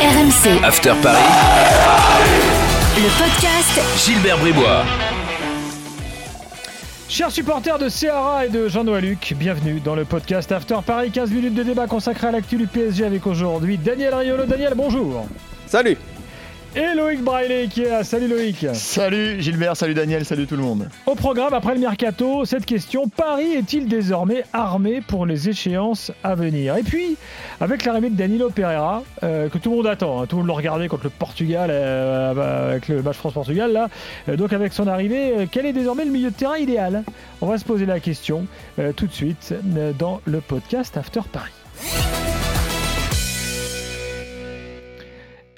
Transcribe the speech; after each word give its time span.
RMC, 0.00 0.64
After 0.64 0.94
Paris. 1.02 1.18
le 2.96 3.18
podcast 3.18 3.80
Gilbert 4.06 4.38
Bribois. 4.38 4.84
Chers 7.06 7.30
supporters 7.30 7.78
de 7.78 7.90
Ceara 7.90 8.46
et 8.46 8.48
de 8.48 8.66
Jean-Noël 8.66 9.04
Luc, 9.04 9.34
bienvenue 9.36 9.78
dans 9.80 9.94
le 9.94 10.06
podcast 10.06 10.50
After 10.52 10.76
Paris, 10.86 11.10
15 11.10 11.30
minutes 11.32 11.52
de 11.54 11.62
débat 11.64 11.86
consacré 11.86 12.28
à 12.28 12.30
l'actu 12.30 12.56
du 12.56 12.66
PSG 12.66 13.04
avec 13.04 13.26
aujourd'hui 13.26 13.76
Daniel 13.76 14.14
Riolo. 14.14 14.46
Daniel, 14.46 14.72
bonjour. 14.74 15.26
Salut 15.66 15.98
Et 16.76 16.94
Loïc 16.94 17.20
Braillet 17.20 17.66
qui 17.66 17.82
est 17.82 17.90
là. 17.90 18.04
Salut 18.04 18.28
Loïc. 18.28 18.64
Salut 18.74 19.42
Gilbert, 19.42 19.76
salut 19.76 19.94
Daniel, 19.94 20.24
salut 20.24 20.46
tout 20.46 20.54
le 20.54 20.62
monde. 20.62 20.88
Au 21.04 21.16
programme, 21.16 21.52
après 21.52 21.74
le 21.74 21.80
mercato, 21.80 22.44
cette 22.44 22.64
question 22.64 23.08
Paris 23.08 23.54
est-il 23.56 23.88
désormais 23.88 24.44
armé 24.52 25.00
pour 25.00 25.26
les 25.26 25.48
échéances 25.48 26.12
à 26.22 26.36
venir? 26.36 26.76
Et 26.76 26.84
puis, 26.84 27.16
avec 27.60 27.84
l'arrivée 27.84 28.10
de 28.10 28.16
Danilo 28.16 28.50
Pereira, 28.50 29.02
euh, 29.24 29.48
que 29.48 29.58
tout 29.58 29.70
le 29.70 29.76
monde 29.78 29.88
attend, 29.88 30.22
hein, 30.22 30.26
tout 30.26 30.36
le 30.36 30.42
monde 30.42 30.46
le 30.46 30.52
regardait 30.52 30.86
contre 30.86 31.04
le 31.04 31.10
Portugal, 31.10 31.70
euh, 31.72 32.70
avec 32.70 32.86
le 32.86 33.02
match 33.02 33.16
France-Portugal, 33.16 33.72
là. 33.72 33.88
Euh, 34.28 34.36
donc, 34.36 34.52
avec 34.52 34.72
son 34.72 34.86
arrivée, 34.86 35.48
quel 35.50 35.66
est 35.66 35.72
désormais 35.72 36.04
le 36.04 36.12
milieu 36.12 36.30
de 36.30 36.36
terrain 36.36 36.56
idéal? 36.56 37.02
On 37.40 37.46
va 37.46 37.58
se 37.58 37.64
poser 37.64 37.86
la 37.86 37.98
question 37.98 38.46
tout 38.96 39.06
de 39.06 39.12
suite 39.12 39.54
dans 39.98 40.20
le 40.24 40.40
podcast 40.40 40.96
After 40.96 41.22
Paris. 41.32 42.19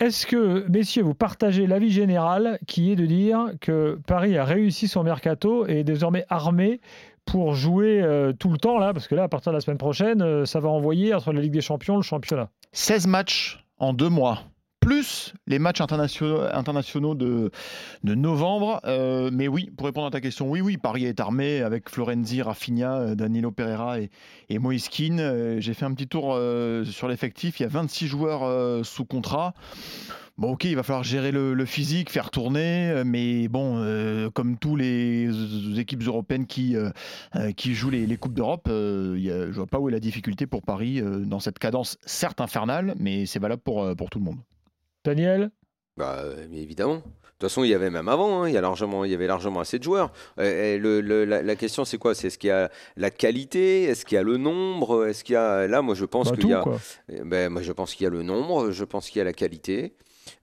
Est-ce 0.03 0.27
que, 0.27 0.69
messieurs, 0.69 1.05
vous 1.05 1.15
partagez 1.15 1.69
l'avis 1.69 1.93
général 1.93 2.59
qui 2.67 2.91
est 2.91 2.97
de 2.97 3.07
dire 3.07 3.53
que 3.61 4.01
Paris 4.05 4.37
a 4.37 4.45
réussi 4.45 4.89
son 4.89 5.05
mercato 5.05 5.65
et 5.69 5.79
est 5.79 5.85
désormais 5.85 6.25
armé 6.29 6.81
pour 7.25 7.55
jouer 7.55 8.03
euh, 8.03 8.33
tout 8.33 8.51
le 8.51 8.59
temps, 8.59 8.81
là, 8.81 8.93
parce 8.93 9.07
que 9.07 9.15
là, 9.15 9.23
à 9.23 9.29
partir 9.29 9.53
de 9.53 9.59
la 9.59 9.61
semaine 9.61 9.79
prochaine, 9.79 10.21
euh, 10.21 10.45
ça 10.45 10.59
va 10.59 10.71
envoyer 10.71 11.15
entre 11.15 11.33
la 11.33 11.41
Ligue 11.41 11.53
des 11.53 11.61
Champions 11.61 11.95
le 11.95 12.03
championnat. 12.03 12.51
16 12.73 13.07
matchs 13.07 13.65
en 13.79 13.93
deux 13.93 14.09
mois, 14.09 14.41
plus 14.83 15.33
les 15.47 15.61
matchs 15.61 15.81
internationaux, 15.81 17.15
de, 17.15 17.51
novembre. 18.05 18.81
Euh, 18.85 19.31
mais 19.33 19.49
oui, 19.49 19.71
pour 19.77 19.87
répondre 19.87 20.09
à 20.09 20.11
ta 20.11 20.21
question, 20.21 20.51
oui, 20.51 20.61
oui, 20.61 20.77
Paris 20.77 21.07
est 21.07 21.21
armé 21.21 21.63
avec 21.63 21.89
Florenzi, 21.89 22.43
Rafinha, 22.43 22.99
euh, 22.99 23.15
Danilo 23.15 23.53
Pereira 23.53 24.01
et, 24.01 24.11
et 24.49 24.59
Moïse 24.59 24.89
Kean. 24.89 25.19
Euh, 25.19 25.61
J'ai 25.61 25.73
fait 25.73 25.85
un 25.85 25.95
petit 25.95 26.09
tour 26.09 26.37
sur 26.85 27.09
l'effectif, 27.09 27.61
il 27.61 27.63
y 27.63 27.67
a 27.67 27.69
26 27.69 28.09
joueurs 28.09 28.85
sous 28.85 29.05
contrat. 29.05 29.55
Bon, 30.39 30.53
ok, 30.53 30.65
il 30.65 30.75
va 30.75 30.83
falloir 30.83 31.05
gérer 31.05 31.31
le, 31.31 31.65
physique, 31.65 32.11
faire 32.11 32.31
tourner, 32.31 33.03
mais 33.05 33.47
bon, 33.49 33.85
comme 34.35 34.59
tous 34.59 34.75
les 34.75 35.29
équipes 35.79 36.03
européennes 36.03 36.47
qui, 36.47 36.75
jouent 37.75 37.91
les, 37.91 38.17
Coupes 38.17 38.35
d'Europe, 38.35 38.67
je 38.69 39.53
vois 39.53 39.67
pas 39.67 39.79
où 39.79 39.89
est 39.89 39.93
la 39.93 40.01
difficulté 40.01 40.47
pour 40.47 40.63
Paris 40.63 41.01
dans 41.03 41.39
cette 41.39 41.61
cadence, 41.61 41.99
certes 42.05 42.41
infernale, 42.41 42.95
mais 42.99 43.27
c'est 43.27 43.39
valable 43.39 43.63
pour 43.63 44.11
tout 44.11 44.19
le 44.19 44.25
monde. 44.25 44.39
Daniel? 45.05 45.51
Bah, 45.97 46.21
euh, 46.25 46.47
évidemment. 46.53 46.97
De 46.97 47.01
toute 47.47 47.51
façon, 47.51 47.65
il 47.65 47.71
y 47.71 47.75
avait 47.75 47.91
même 47.91 48.07
avant, 48.09 48.43
hein, 48.43 48.49
il, 48.49 48.55
y 48.55 48.57
a 48.57 48.61
largement, 48.61 49.05
il 49.05 49.11
y 49.11 49.15
avait 49.15 49.27
largement 49.27 49.59
assez 49.61 49.79
de 49.79 49.83
joueurs. 49.83 50.13
Et 50.41 50.79
le- 50.79 51.01
le- 51.01 51.25
la, 51.25 51.43
la 51.43 51.57
question, 51.57 51.85
c'est 51.85 51.99
quoi? 51.99 52.15
C'est 52.15 52.29
est-ce 52.29 52.39
qu'il 52.39 52.49
y 52.49 52.53
a 52.53 52.71
la 52.97 53.11
qualité? 53.11 53.83
Est-ce 53.85 54.05
qu'il 54.05 54.15
y 54.15 54.19
a 54.19 54.23
le 54.23 54.37
nombre? 54.37 55.07
Est-ce 55.09 55.25
qu'il 55.25 55.33
y 55.33 55.37
a 55.37 55.67
là 55.67 55.83
Moi, 55.83 55.97
je 55.97 56.05
pense 56.05 56.31
Bah, 56.31 56.37
qu'il 56.37 56.51
y 56.51 56.53
a. 56.55 56.63
Eh 57.13 57.21
Ben, 57.25 57.49
moi, 57.51 57.63
je 57.63 57.73
pense 57.73 57.95
qu'il 57.95 58.05
y 58.05 58.07
a 58.07 58.11
le 58.11 58.23
nombre. 58.23 58.71
Je 58.71 58.85
pense 58.85 59.11
qu'il 59.11 59.19
y 59.19 59.23
a 59.23 59.25
la 59.25 59.33
qualité. 59.33 59.97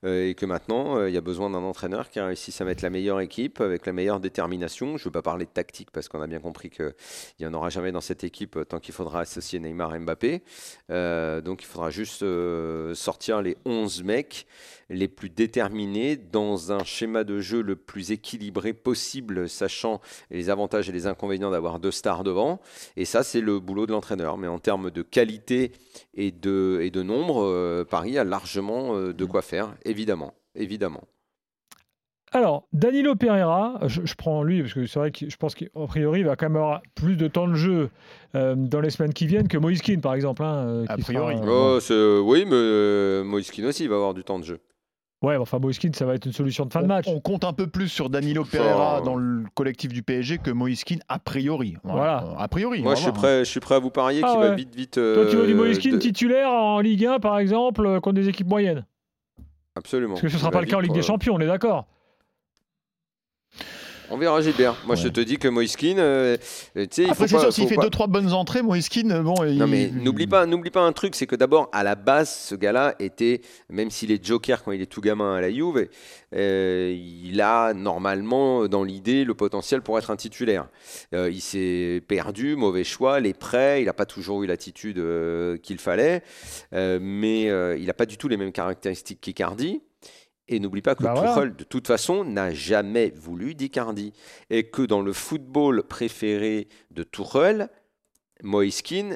Euh, 0.06 0.30
et 0.30 0.36
que 0.36 0.46
maintenant, 0.46 0.98
euh, 0.98 1.10
il 1.10 1.14
y 1.14 1.18
a 1.18 1.22
besoin 1.22 1.50
d'un 1.50 1.64
entraîneur 1.64 2.10
qui 2.10 2.20
réussisse 2.20 2.60
à 2.62 2.66
mettre 2.66 2.84
la 2.84 2.90
meilleure 2.90 3.20
équipe 3.20 3.62
avec 3.62 3.86
la 3.86 3.94
meilleure 3.94 4.20
détermination. 4.20 4.98
Je 4.98 5.04
ne 5.04 5.06
veux 5.06 5.12
pas 5.12 5.22
parler 5.22 5.46
de 5.46 5.52
tactique 5.52 5.90
parce 5.92 6.08
qu'on 6.08 6.22
a 6.22 6.28
bien 6.28 6.40
compris 6.40 6.70
qu'il 6.70 6.94
n'y 7.40 7.46
en 7.46 7.54
aura 7.54 7.70
jamais 7.70 7.92
dans 7.92 8.02
cette 8.02 8.24
équipe 8.24 8.56
euh, 8.58 8.64
tant 8.64 8.80
qu'il 8.80 8.94
faudra 8.94 9.22
associer 9.22 9.60
Neymar 9.60 9.96
et 9.96 10.00
Mbappé. 10.00 10.44
Euh, 10.90 11.42
donc, 11.42 11.64
il 11.64 11.66
faudra 11.66 11.90
juste 11.90 12.24
euh, 12.24 12.94
sortir 12.94 13.42
les 13.42 13.58
11 13.66 14.04
mecs 14.04 14.48
les 14.92 15.08
plus 15.08 15.30
déterminés 15.30 16.16
dans 16.16 16.72
un 16.72 16.84
schéma 16.84 17.24
de 17.24 17.40
jeu 17.40 17.62
le 17.62 17.76
plus 17.76 18.12
équilibré 18.12 18.74
possible, 18.74 19.48
sachant 19.48 20.02
les 20.32 20.50
avantages 20.50 20.90
et 20.90 20.92
les 20.92 21.06
inconvénients 21.06 21.52
d'avoir 21.52 21.80
deux 21.80 21.92
stars 21.92 22.24
devant. 22.24 22.60
Et 22.98 23.06
ça, 23.06 23.22
c'est 23.22 23.42
le 23.42 23.60
boulot 23.60 23.86
de 23.86 23.92
l'entraîneur. 23.92 24.40
Mais 24.40 24.48
en 24.48 24.58
termes 24.58 24.90
de 24.90 25.04
qualité 25.04 25.74
et 26.16 26.32
de, 26.32 26.80
et 26.82 26.90
de 26.90 27.04
nombre, 27.04 27.44
euh, 27.44 27.86
Paris 27.86 28.18
a 28.18 28.24
largement 28.24 29.00
de 29.00 29.26
quoi 29.26 29.44
faire, 29.44 29.76
évidemment. 29.90 30.34
Évidemment. 30.56 31.04
Alors, 32.32 32.68
Danilo 32.74 33.16
Pereira, 33.16 33.80
je, 33.88 34.06
je 34.06 34.14
prends 34.14 34.44
lui 34.44 34.62
parce 34.62 34.76
que 34.76 34.86
c'est 34.86 35.00
vrai 35.00 35.10
que 35.12 35.28
je 35.28 35.36
pense 35.38 35.56
qu'a 35.56 35.66
priori 35.88 36.20
il 36.20 36.26
va 36.28 36.36
quand 36.36 36.46
même 36.48 36.58
avoir 36.58 36.82
plus 36.94 37.16
de 37.16 37.28
temps 37.28 37.48
de 37.48 37.56
jeu 37.56 37.90
euh, 38.36 38.54
dans 38.56 38.82
les 38.82 38.92
semaines 38.92 39.14
qui 39.14 39.26
viennent 39.26 39.48
que 39.48 39.58
Moïse 39.58 39.82
Kean, 39.82 40.00
par 40.00 40.14
exemple. 40.14 40.44
hein, 40.44 40.58
euh, 40.68 40.86
A 40.90 40.96
qui 40.98 41.02
priori. 41.02 41.38
sera, 41.38 41.48
euh, 41.50 42.20
Oh, 42.22 42.24
oui, 42.30 42.46
mais 42.46 42.52
euh, 42.54 43.24
Moïse 43.24 43.50
Kean 43.50 43.64
aussi, 43.66 43.84
il 43.84 43.90
va 43.90 43.96
avoir 43.96 44.14
du 44.14 44.24
temps 44.24 44.38
de 44.38 44.44
jeu. 44.44 44.60
Ouais, 45.24 45.38
enfin 45.38 45.58
Moïse 45.58 45.80
Kean, 45.80 45.90
ça 45.94 46.06
va 46.06 46.14
être 46.14 46.28
une 46.28 46.32
solution 46.32 46.66
de 46.68 46.72
fin 46.72 46.82
de 46.82 46.86
on, 46.86 46.88
match. 46.90 47.06
on 47.08 47.20
compte 47.20 47.44
un 47.44 47.52
peu 47.52 47.66
plus 47.66 47.88
sur 47.90 48.12
Danilo 48.12 48.44
Pereira 48.46 49.00
Oh. 49.02 49.06
dans 49.06 49.16
le 49.16 49.44
collectif 49.56 49.92
du 49.92 50.04
PSG 50.04 50.38
que 50.38 50.52
Moïse 50.52 50.84
Kean 50.84 50.98
a 51.10 51.18
priori. 51.18 51.78
Voilà. 51.84 52.36
A 52.38 52.48
priori. 52.48 52.84
Moi, 52.84 52.94
je 52.94 53.02
suis, 53.02 53.12
prêt, 53.12 53.40
je 53.40 53.50
suis 53.50 53.60
prêt 53.60 53.74
à 53.76 53.80
vous 53.80 53.90
parier 53.90 54.22
Ah 54.24 54.30
qu'il 54.32 54.40
ouais. 54.40 54.50
va 54.50 54.56
vite, 54.56 54.76
vite. 54.76 54.94
Toi, 54.94 55.26
tu 55.32 55.36
veux 55.36 55.48
du 55.48 55.56
Moïse 55.56 55.80
Kean 55.80 55.94
de- 55.94 55.98
titulaire 55.98 56.52
en 56.52 56.80
Ligue 56.80 57.06
1, 57.08 57.20
par 57.20 57.40
exemple, 57.40 58.00
contre 58.02 58.14
des 58.14 58.30
équipes 58.30 58.48
moyennes? 58.48 58.86
Absolument. 59.80 60.14
Parce 60.14 60.22
que 60.22 60.30
ce 60.30 60.36
ne 60.36 60.40
sera 60.40 60.52
va 60.52 60.58
pas 60.60 60.62
le 60.62 60.68
cas 60.68 60.78
en 60.78 60.80
Ligue 60.82 60.92
des 60.94 61.00
pour- 61.00 61.08
Champions, 61.08 61.36
on 61.36 61.40
est 61.40 61.48
d'accord 61.48 61.88
On 64.12 64.18
verra 64.18 64.42
Gilbert. 64.42 64.76
Moi, 64.88 64.96
je 64.96 65.08
te 65.08 65.20
dis 65.22 65.38
que 65.38 65.48
Moïse 65.48 65.76
Kean, 65.76 65.96
euh, 65.98 66.36
tu 66.76 66.82
sais, 66.90 67.04
il 67.04 67.12
Après, 67.12 67.28
faut 67.28 67.36
pas- 67.36 67.52
sûr, 67.52 67.64
faut 67.64 67.70
fait 67.70 67.76
pas- 67.76 67.84
deux 67.84 67.90
trois 67.92 68.08
bonnes 68.08 68.34
entrées, 68.34 68.62
Moïse 68.64 68.90
Kean, 68.90 69.10
euh, 69.12 69.22
bon. 69.22 69.36
Non 69.44 69.68
mais 69.68 69.92
n'oublie 69.92 70.26
pas, 70.26 70.46
n'oublie 70.48 70.72
pas 70.72 70.82
un 70.82 70.92
truc, 70.94 71.14
c'est 71.16 71.28
que 71.28 71.36
d'abord 71.36 71.70
à 71.72 71.84
la 71.84 71.94
base, 71.96 72.30
ce 72.34 72.56
gars-là 72.56 72.96
était, 73.00 73.42
même 73.70 73.92
s'il 73.92 74.12
est 74.12 74.24
joker 74.26 74.64
quand 74.64 74.72
il 74.72 74.82
est 74.82 74.88
tout 74.88 75.02
gamin 75.02 75.36
à 75.36 75.42
la 75.42 75.52
Juve, 75.52 75.88
euh, 76.36 76.96
il 76.98 77.40
a 77.42 77.74
normalement 77.74 78.68
dans 78.68 78.84
l'idée 78.84 79.24
le 79.26 79.34
potentiel 79.36 79.82
pour 79.82 79.98
être 80.00 80.10
un 80.10 80.16
titulaire. 80.16 80.68
Euh, 81.14 81.30
il 81.32 81.42
s'est 81.42 82.02
perdu, 82.08 82.56
mauvais 82.56 82.84
choix, 82.84 83.20
les 83.20 83.34
prêts, 83.34 83.82
il 83.82 83.86
n'a 83.86 83.94
pas 83.94 84.06
toujours 84.06 84.42
eu 84.44 84.48
l'attitude 84.48 84.98
euh, 84.98 85.58
qu'il 85.58 85.78
fallait, 85.78 86.24
euh, 86.74 86.98
mais 87.02 87.50
euh, 87.50 87.78
il 87.78 87.86
n'a 87.86 87.94
pas 87.94 88.06
du 88.08 88.18
tout 88.18 88.28
les 88.28 88.38
mêmes 88.38 88.52
caractéristiques 88.52 89.22
qu'Icardi. 89.22 89.82
Et 90.52 90.60
n'oublie 90.60 90.82
pas 90.82 90.96
que 90.96 91.04
Bah 91.04 91.14
voilà. 91.14 91.50
De 91.50 91.64
toute 91.64 91.86
façon, 91.88 92.26
n'a 92.26 92.52
jamais 92.52 93.14
voulu 93.16 93.54
d'Icardi. 93.56 94.14
Et 94.50 94.64
que 94.64 94.82
dans 94.82 95.02
le 95.02 95.14
football 95.14 95.84
préféré 95.84 96.68
de 96.92 97.04
Tuchel, 97.04 97.70
Moïse 98.44 98.82
Kean 98.82 99.12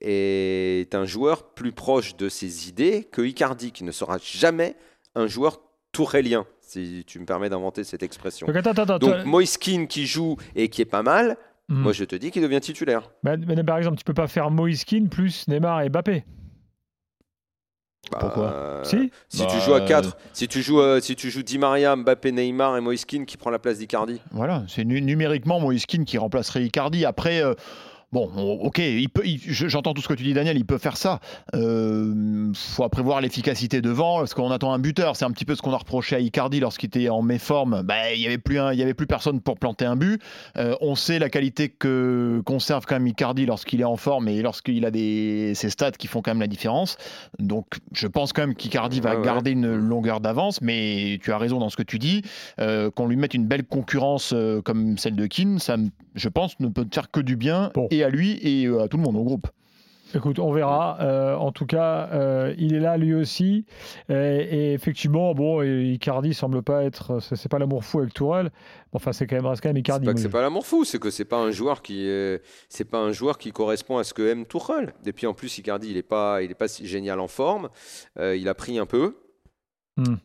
est 0.00 0.94
un 0.94 1.04
joueur 1.06 1.54
plus 1.54 1.72
proche 1.72 2.16
de 2.16 2.28
ses 2.28 2.68
idées 2.68 3.04
que 3.10 3.22
Icardi, 3.22 3.72
qui 3.72 3.84
ne 3.84 3.90
sera 3.92 4.18
jamais 4.22 4.76
un 5.14 5.26
joueur 5.26 5.60
tourélien, 5.92 6.46
si 6.60 7.04
tu 7.06 7.18
me 7.18 7.24
permets 7.26 7.48
d'inventer 7.48 7.82
cette 7.82 8.02
expression. 8.02 8.46
Donc 8.46 8.56
attends. 8.56 8.98
Donc 8.98 9.26
qui 9.88 10.06
joue 10.06 10.36
et 10.54 10.68
qui 10.68 10.82
est 10.82 10.86
pas 10.86 11.02
mal, 11.02 11.36
Hmm. 11.70 11.82
moi 11.82 11.92
je 11.92 12.04
te 12.04 12.16
dis 12.16 12.32
qu'il 12.32 12.42
devient 12.42 12.60
titulaire. 12.60 13.08
Bah, 13.22 13.36
mais 13.36 13.62
par 13.62 13.78
exemple, 13.78 13.96
tu 13.96 14.02
peux 14.02 14.12
pas 14.12 14.26
faire 14.26 14.50
Moïse 14.50 14.84
Kean 14.84 15.06
plus 15.08 15.46
Neymar 15.46 15.82
et 15.82 15.88
Mbappé. 15.88 16.24
Pourquoi 18.18 18.44
Euh, 18.52 18.84
Si 18.84 19.10
Si 19.28 19.42
Bah, 19.42 19.48
tu 19.50 19.60
joues 19.60 19.74
à 19.74 19.80
4, 19.82 20.16
si 20.32 20.48
tu 20.48 20.62
joues, 20.62 20.80
euh, 20.80 21.00
si 21.00 21.14
tu 21.14 21.30
joues 21.30 21.42
Di 21.42 21.58
Maria, 21.58 21.94
Mbappé, 21.94 22.32
Neymar 22.32 22.76
et 22.76 22.80
Moïse 22.80 23.04
Kean 23.04 23.24
qui 23.24 23.36
prend 23.36 23.50
la 23.50 23.58
place 23.58 23.78
d'Icardi. 23.78 24.20
Voilà, 24.32 24.64
c'est 24.68 24.84
nu- 24.84 25.00
numériquement 25.00 25.60
Moïse 25.60 25.86
Kean 25.86 26.04
qui 26.04 26.18
remplacerait 26.18 26.62
Icardi. 26.64 27.04
Après, 27.04 27.42
euh, 27.42 27.54
bon, 28.12 28.30
on- 28.36 28.52
ok, 28.66 28.78
il 28.78 29.08
peut, 29.08 29.22
il- 29.24 29.40
j'entends 29.42 29.94
tout 29.94 30.02
ce 30.02 30.08
que 30.08 30.14
tu 30.14 30.22
dis, 30.24 30.32
Daniel, 30.34 30.56
il 30.56 30.64
peut 30.64 30.78
faire 30.78 30.96
ça. 30.96 31.20
Euh, 31.54 32.52
faut 32.54 32.84
après 32.84 33.02
voir 33.02 33.20
l'efficacité 33.20 33.80
devant, 33.80 34.18
parce 34.18 34.34
qu'on 34.34 34.50
attend 34.50 34.72
un 34.72 34.78
buteur. 34.78 35.16
C'est 35.16 35.24
un 35.24 35.30
petit 35.30 35.44
peu 35.44 35.54
ce 35.54 35.62
qu'on 35.62 35.72
a 35.72 35.76
reproché 35.78 36.16
à 36.16 36.20
Icardi 36.20 36.60
lorsqu'il 36.60 36.88
était 36.88 37.08
en 37.08 37.22
méforme. 37.22 37.82
Bah, 37.84 38.12
il 38.14 38.20
y 38.20 38.26
avait 38.26 38.38
plus 38.38 38.58
un, 38.58 38.72
il 38.72 38.78
y 38.78 38.82
avait 38.82 38.94
plus 38.94 39.06
personne 39.06 39.40
pour 39.40 39.58
planter 39.58 39.84
un 39.84 39.96
but. 39.96 40.20
Euh, 40.56 40.74
on 40.80 40.94
sait 40.94 41.18
la 41.18 41.28
qualité 41.30 41.68
que 41.68 42.42
conserve 42.44 42.84
quand 42.86 42.96
même 42.96 43.06
Icardi 43.06 43.46
lorsqu'il 43.46 43.80
est 43.80 43.84
en 43.84 43.96
forme 43.96 44.28
et 44.28 44.42
lorsqu'il 44.42 44.84
a 44.84 44.90
des 44.90 45.52
ses 45.54 45.70
stats 45.70 45.92
qui 45.92 46.06
font 46.06 46.22
quand 46.22 46.30
même 46.32 46.40
la 46.40 46.46
différence. 46.46 46.96
Donc, 47.38 47.66
je 47.92 48.06
pense 48.06 48.32
quand 48.32 48.42
même 48.42 48.54
qu'Icardi 48.54 49.00
va 49.00 49.10
Ouais, 49.10 49.16
ouais. 49.18 49.24
garder 49.24 49.50
une 49.52 49.74
longueur 49.74 50.20
d'avance, 50.20 50.60
mais 50.62 51.18
tu 51.22 51.32
as 51.32 51.38
raison 51.38 51.58
dans 51.58 51.68
ce 51.70 51.76
que 51.76 51.82
tu 51.82 51.98
dis. 51.98 52.22
Euh, 52.60 52.90
qu'on 52.90 53.06
lui 53.06 53.16
mette 53.16 53.34
une 53.34 53.46
belle 53.46 53.64
concurrence 53.64 54.34
comme 54.64 54.98
celle 54.98 55.16
de 55.16 55.26
Keane, 55.26 55.58
ça, 55.58 55.76
me- 55.76 55.88
je 56.14 56.28
pense, 56.28 56.58
ne 56.60 56.68
peut 56.68 56.86
faire 56.92 57.10
que 57.10 57.20
du 57.20 57.36
bien 57.36 57.70
Bon. 57.74 57.88
et 57.90 58.02
à 58.04 58.08
lui 58.08 58.38
et 58.42 58.66
euh, 58.66 58.82
à 58.82 58.88
tout 58.88 58.96
le 58.96 59.02
monde 59.02 59.16
au 59.16 59.24
groupe. 59.24 59.46
Écoute, 60.12 60.40
on 60.40 60.50
verra. 60.50 60.98
Euh, 61.00 61.36
en 61.36 61.52
tout 61.52 61.66
cas, 61.66 62.08
euh, 62.12 62.52
il 62.58 62.74
est 62.74 62.80
là 62.80 62.96
lui 62.96 63.14
aussi. 63.14 63.64
Et, 64.08 64.12
et 64.14 64.72
effectivement, 64.72 65.32
bon, 65.36 65.62
Icardi 65.62 66.34
semble 66.34 66.62
pas 66.64 66.82
être. 66.82 67.20
C'est 67.20 67.48
pas 67.48 67.60
l'amour 67.60 67.84
fou 67.84 68.00
avec 68.00 68.12
Tourelle. 68.12 68.50
Enfin, 68.92 69.12
c'est 69.12 69.28
quand 69.28 69.36
même, 69.36 69.46
reste 69.46 69.62
quand 69.62 69.68
même 69.68 69.76
C'est 69.76 69.80
Icardi. 69.82 70.06
pas 70.06 70.12
que 70.14 70.18
c'est 70.18 70.26
je- 70.26 70.32
pas 70.32 70.42
l'amour 70.42 70.66
fou, 70.66 70.84
c'est 70.84 70.98
que 70.98 71.10
c'est 71.10 71.24
pas 71.24 71.38
un 71.38 71.52
joueur 71.52 71.80
qui, 71.80 72.08
est- 72.08 72.42
c'est 72.68 72.84
pas 72.86 72.98
un 72.98 73.12
joueur 73.12 73.38
qui 73.38 73.52
correspond 73.52 73.98
à 73.98 74.02
ce 74.04 74.12
que 74.12 74.22
aime 74.28 74.46
Tuchel. 74.46 74.94
Et 75.06 75.12
puis 75.12 75.28
en 75.28 75.32
plus, 75.32 75.56
Icardi, 75.58 75.90
il 75.92 75.96
est 75.96 76.02
pas, 76.02 76.42
il 76.42 76.50
est 76.50 76.54
pas 76.56 76.66
si 76.66 76.88
génial 76.88 77.20
en 77.20 77.28
forme. 77.28 77.68
Euh, 78.18 78.34
il 78.36 78.48
a 78.48 78.54
pris 78.54 78.80
un 78.80 78.86
peu. 78.86 79.14
Hmm. 79.96 80.16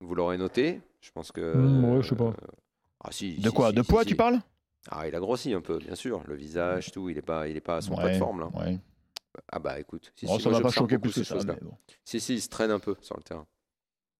Vous 0.00 0.14
l'aurez 0.14 0.38
noté. 0.38 0.80
Je 1.00 1.10
pense 1.10 1.32
que. 1.32 1.40
Hmm, 1.56 1.84
ouais, 1.96 2.02
je 2.02 2.10
sais 2.10 2.14
pas. 2.14 2.26
euh, 2.26 2.32
ah, 3.02 3.08
si, 3.10 3.38
De 3.40 3.48
si, 3.48 3.54
quoi? 3.54 3.70
si, 3.70 3.74
De 3.74 3.82
si, 3.82 3.88
poids, 3.88 4.02
si. 4.02 4.08
tu 4.10 4.14
parles? 4.14 4.38
Ah, 4.90 5.06
il 5.06 5.14
a 5.14 5.20
grossi 5.20 5.52
un 5.54 5.60
peu, 5.60 5.78
bien 5.78 5.94
sûr. 5.94 6.22
Le 6.26 6.34
visage, 6.34 6.90
tout. 6.90 7.08
Il 7.08 7.16
est 7.18 7.22
pas, 7.22 7.46
il 7.48 7.56
est 7.56 7.60
pas 7.60 7.76
à 7.76 7.80
son 7.80 7.94
Ouais, 7.94 8.02
plein 8.02 8.10
de 8.12 8.16
forme 8.16 8.40
là. 8.40 8.48
ouais. 8.54 8.78
Ah 9.50 9.58
bah 9.58 9.78
écoute, 9.80 10.12
si, 10.14 10.26
Bon, 10.26 10.36
si, 10.36 10.42
ça 10.42 10.50
va 10.50 10.60
pas 10.60 10.70
choquer 10.70 10.98
plus 10.98 11.14
que 11.14 11.24
ça. 11.24 11.36
bon. 11.36 11.76
Si, 12.04 12.20
si, 12.20 12.34
il 12.34 12.40
se 12.42 12.48
traîne 12.50 12.70
un 12.70 12.78
peu 12.78 12.96
sur 13.00 13.16
le 13.16 13.22
terrain. 13.22 13.46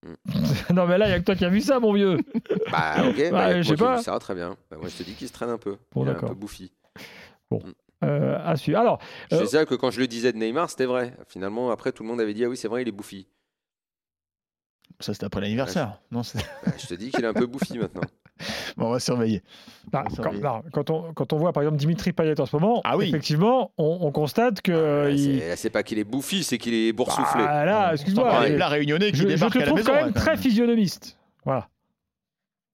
non, 0.73 0.87
mais 0.87 0.99
là, 0.99 1.06
il 1.06 1.11
y 1.11 1.12
a 1.12 1.20
que 1.20 1.25
toi 1.25 1.37
qui 1.37 1.44
as 1.44 1.49
vu 1.50 1.61
ça, 1.61 1.79
mon 1.81 1.93
vieux. 1.93 2.19
Bah 2.70 3.05
ok, 3.06 3.17
bah, 3.31 3.31
Ouais, 3.31 3.31
moi 3.31 3.62
je 3.62 3.69
sais 3.69 3.76
qui 3.76 3.82
ai 3.82 3.87
vu 3.87 3.93
pas. 3.93 4.03
ça, 4.03 4.19
très 4.19 4.35
bien. 4.35 4.56
Bah, 4.70 4.79
moi 4.79 4.88
je 4.88 4.97
te 4.97 5.03
dis 5.03 5.14
qu'il 5.14 5.29
se 5.29 5.32
traîne 5.32 5.50
un 5.50 5.59
peu. 5.59 5.76
Bon, 5.93 6.05
il 6.05 6.09
est 6.09 6.12
un 6.12 6.20
peu 6.20 6.35
bouffi. 6.35 6.73
Euh, 8.05 8.38
à 8.43 8.56
suivre. 8.56 8.79
Alors, 8.81 8.99
Je 9.31 9.37
Euh, 9.37 9.47
sais 9.47 9.65
que 9.67 9.75
quand 9.76 9.91
je 9.93 10.00
le 10.00 10.06
disais 10.08 10.32
de 10.32 10.38
Neymar, 10.38 10.69
c'était 10.70 10.87
vrai. 10.87 11.15
Finalement, 11.29 11.70
après, 11.70 11.93
tout 11.93 12.03
le 12.03 12.08
monde 12.08 12.20
avait 12.20 12.35
dit 12.35 12.44
Ah 12.44 12.49
oui, 12.49 12.56
c'est 12.56 12.67
vrai, 12.69 12.82
il 12.82 12.88
est 12.88 12.93
bouffi. 12.93 13.29
Ça, 15.00 15.12
c'était 15.12 15.26
après 15.26 15.41
l'anniversaire. 15.41 16.00
Non, 16.11 16.23
c'est- 16.23 16.38
Bah, 16.65 16.73
je 16.79 16.87
te 16.87 16.94
dis 16.94 17.11
qu'il 17.11 17.23
est 17.25 17.29
un 17.29 17.32
peu 17.35 17.47
bouffi 17.47 17.79
maintenant. 17.79 18.03
bon, 18.77 18.87
on 18.87 18.91
va 18.91 19.00
surveiller. 19.00 19.43
bah, 19.91 20.05
ça 20.15 20.23
quand, 20.23 20.33
va. 20.33 20.39
non, 20.39 20.62
quand 20.73 20.91
on, 20.91 21.12
quand 21.12 21.33
on 21.33 21.37
voit 21.39 21.53
par 21.53 21.62
exemple 21.62 21.79
Dimitri 21.79 22.12
Payet 22.12 22.41
en 22.41 22.47
ce 22.47 22.55
moment, 22.56 22.81
Ah 22.85 22.97
oui. 22.97 23.09
effectivement, 23.09 23.73
on, 23.79 23.99
on 24.03 24.11
constate 24.12 24.61
que. 24.62 25.11
il- 25.12 25.43
c'est- 25.56 25.71
pas 25.71 25.83
qu'il 25.83 25.99
est 25.99 26.05
bouffi, 26.05 26.44
c'est 26.44 26.59
qu'il 26.59 26.75
est 26.75 26.93
boursouflé. 26.93 27.43
Bah, 27.44 27.65
là, 27.65 27.81
Attends, 27.85 27.93
excuse-moi. 27.94 28.47
je- 28.49 28.55
plats 28.55 28.69
réunionnais 28.69 29.11
qui 29.12 29.19
je, 29.19 29.23
je 29.23 29.29
débarquent 29.29 29.53
te 29.55 29.59
à 29.59 29.61
la 29.61 29.67
trouve 29.67 29.79
maison. 29.79 29.91
quand 29.93 29.99
ouais, 29.99 30.05
même 30.05 30.12
très 30.15 30.37
physionomiste. 30.37 31.19
Voilà. 31.44 31.69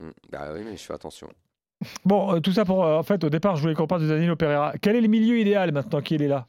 Mm. 0.01 0.09
Bah 0.31 0.47
oui, 0.53 0.61
mais 0.65 0.77
je 0.77 0.83
fais 0.83 0.93
attention. 0.93 1.27
Bon, 2.05 2.35
euh, 2.35 2.39
tout 2.39 2.51
ça 2.51 2.65
pour. 2.65 2.83
euh, 2.85 2.97
en 2.97 3.03
fait, 3.03 3.23
au 3.23 3.29
départ, 3.29 3.55
je 3.55 3.61
voulais 3.61 3.73
qu'on 3.73 3.87
parle 3.87 4.01
de 4.03 4.07
Danilo 4.07 4.35
Pereira. 4.35 4.73
Quel 4.81 4.95
est 4.97 5.01
le 5.01 5.07
milieu 5.07 5.39
idéal 5.39 5.71
maintenant 5.71 6.01
qu'il 6.01 6.21
est 6.21 6.27
là? 6.27 6.45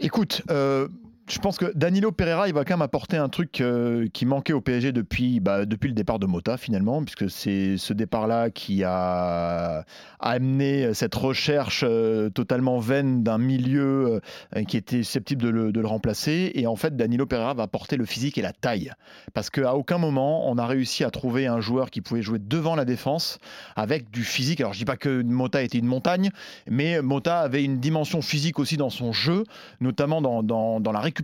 Écoute, 0.00 0.42
euh, 0.50 0.88
je 1.28 1.40
pense 1.40 1.58
que 1.58 1.72
Danilo 1.74 2.12
Pereira, 2.12 2.46
il 2.46 2.54
va 2.54 2.64
quand 2.64 2.74
même 2.74 2.82
apporter 2.82 3.16
un 3.16 3.28
truc 3.28 3.60
euh, 3.60 4.06
qui 4.12 4.26
manquait 4.26 4.52
au 4.52 4.60
PSG 4.60 4.92
depuis, 4.92 5.40
bah, 5.40 5.66
depuis 5.66 5.88
le 5.88 5.94
départ 5.94 6.20
de 6.20 6.26
Mota, 6.26 6.56
finalement, 6.56 7.02
puisque 7.02 7.28
c'est 7.28 7.76
ce 7.78 7.92
départ-là 7.92 8.50
qui 8.50 8.84
a, 8.84 9.84
amené 10.20 10.94
cette 10.94 11.16
recherche 11.16 11.84
euh, 11.86 12.30
totalement 12.30 12.78
vaine 12.78 13.24
d'un 13.24 13.38
milieu 13.38 14.20
euh, 14.54 14.64
qui 14.64 14.76
était 14.76 15.02
susceptible 15.02 15.42
de 15.42 15.48
le, 15.80 15.86
remplacer. 15.86 16.52
Et 16.54 16.68
en 16.68 16.76
fait, 16.76 16.96
Danilo 16.96 17.26
Pereira 17.26 17.54
va 17.54 17.64
apporter 17.64 17.96
le 17.96 18.04
physique 18.04 18.38
et 18.38 18.42
la 18.42 18.52
taille. 18.52 18.92
Parce 19.34 19.50
qu'à 19.50 19.74
aucun 19.74 19.98
moment, 19.98 20.48
on 20.48 20.58
a 20.58 20.66
réussi 20.66 21.02
à 21.02 21.10
trouver 21.10 21.48
un 21.48 21.60
joueur 21.60 21.90
qui 21.90 22.02
pouvait 22.02 22.22
jouer 22.22 22.38
devant 22.40 22.76
la 22.76 22.84
défense 22.84 23.38
avec 23.74 24.10
du 24.12 24.22
physique. 24.22 24.60
Alors, 24.60 24.74
je 24.74 24.78
dis 24.78 24.84
pas 24.84 24.96
que 24.96 25.22
Mota 25.22 25.62
était 25.62 25.78
une 25.78 25.86
montagne, 25.86 26.30
mais 26.68 27.02
Mota 27.02 27.40
avait 27.40 27.64
une 27.64 27.78
dimension 27.78 28.22
physique 28.22 28.60
aussi 28.60 28.76
dans 28.76 28.90
son 28.90 29.12
jeu 29.12 29.42
notamment 29.80 30.22
dans- 30.22 30.42
dans 30.42 30.92
la 30.92 31.00
récupération 31.00 31.15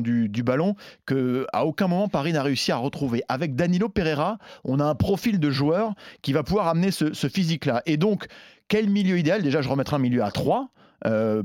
du, 0.00 0.28
du 0.28 0.42
ballon, 0.42 0.74
que 1.04 1.46
à 1.52 1.66
aucun 1.66 1.88
moment 1.88 2.08
Paris 2.08 2.32
n'a 2.32 2.42
réussi 2.42 2.72
à 2.72 2.76
retrouver. 2.76 3.22
Avec 3.28 3.54
Danilo 3.54 3.88
Pereira, 3.88 4.38
on 4.64 4.80
a 4.80 4.84
un 4.84 4.94
profil 4.94 5.38
de 5.38 5.50
joueur 5.50 5.94
qui 6.22 6.32
va 6.32 6.42
pouvoir 6.42 6.68
amener 6.68 6.90
ce, 6.90 7.12
ce 7.12 7.28
physique-là. 7.28 7.82
Et 7.86 7.96
donc, 7.96 8.26
quel 8.68 8.88
milieu 8.88 9.18
idéal? 9.18 9.42
Déjà, 9.42 9.62
je 9.62 9.68
remettrai 9.68 9.96
un 9.96 10.00
milieu 10.00 10.22
à 10.22 10.30
3. 10.30 10.68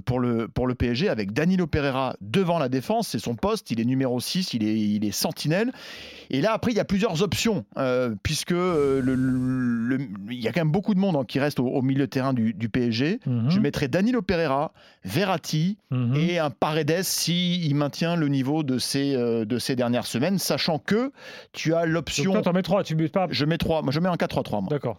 Pour, 0.05 0.19
le, 0.19 0.47
pour 0.47 0.67
le 0.67 0.75
PSG 0.75 1.09
avec 1.09 1.33
Danilo 1.33 1.67
Pereira 1.67 2.15
devant 2.21 2.57
la 2.59 2.69
défense, 2.69 3.09
c'est 3.09 3.19
son 3.19 3.35
poste, 3.35 3.69
il 3.71 3.79
est 3.79 3.85
numéro 3.85 4.19
6, 4.19 4.53
il 4.53 4.63
est, 4.63 4.79
il 4.79 5.05
est 5.05 5.11
sentinelle. 5.11 5.71
Et 6.29 6.39
là, 6.41 6.53
après, 6.53 6.71
il 6.71 6.75
y 6.77 6.79
a 6.79 6.85
plusieurs 6.85 7.21
options, 7.23 7.65
euh, 7.77 8.15
puisque 8.23 8.53
euh, 8.53 9.01
le- 9.01 9.15
le- 9.15 9.97
le- 9.97 10.07
il 10.31 10.39
y 10.39 10.47
a 10.47 10.53
quand 10.53 10.61
même 10.61 10.71
beaucoup 10.71 10.93
de 10.93 10.99
monde 10.99 11.15
hein, 11.17 11.25
qui 11.27 11.39
reste 11.39 11.59
au, 11.59 11.67
au 11.67 11.81
milieu 11.81 12.01
de 12.01 12.05
terrain 12.09 12.33
du, 12.33 12.53
du 12.53 12.69
PSG. 12.69 13.19
Mhm. 13.25 13.49
Je 13.49 13.59
mettrai 13.59 13.87
Danilo 13.89 14.21
Pereira, 14.21 14.71
Verratti, 15.03 15.77
Mhm. 15.91 16.15
et 16.15 16.39
un 16.39 16.49
Paredes 16.49 17.01
si 17.03 17.61
il 17.65 17.75
maintient 17.75 18.15
le 18.15 18.29
niveau 18.29 18.63
de 18.63 18.77
ces, 18.77 19.13
euh, 19.15 19.43
de 19.45 19.59
ces 19.59 19.75
dernières 19.75 20.05
semaines, 20.05 20.37
sachant 20.37 20.79
que 20.79 21.11
tu 21.51 21.73
as 21.73 21.85
l'option. 21.85 22.31
toi, 22.31 22.41
t'en 22.41 22.53
mets 22.53 22.61
trois, 22.61 22.83
tu 22.83 22.95
mets 22.95 23.09
pas. 23.09 23.27
Je 23.29 23.43
mets 23.45 23.57
trois, 23.57 23.81
moi 23.81 23.91
je 23.91 23.99
mets 23.99 24.07
un 24.09 24.15
4-3-3 24.15 24.61
moi. 24.61 24.69
D'accord. 24.69 24.97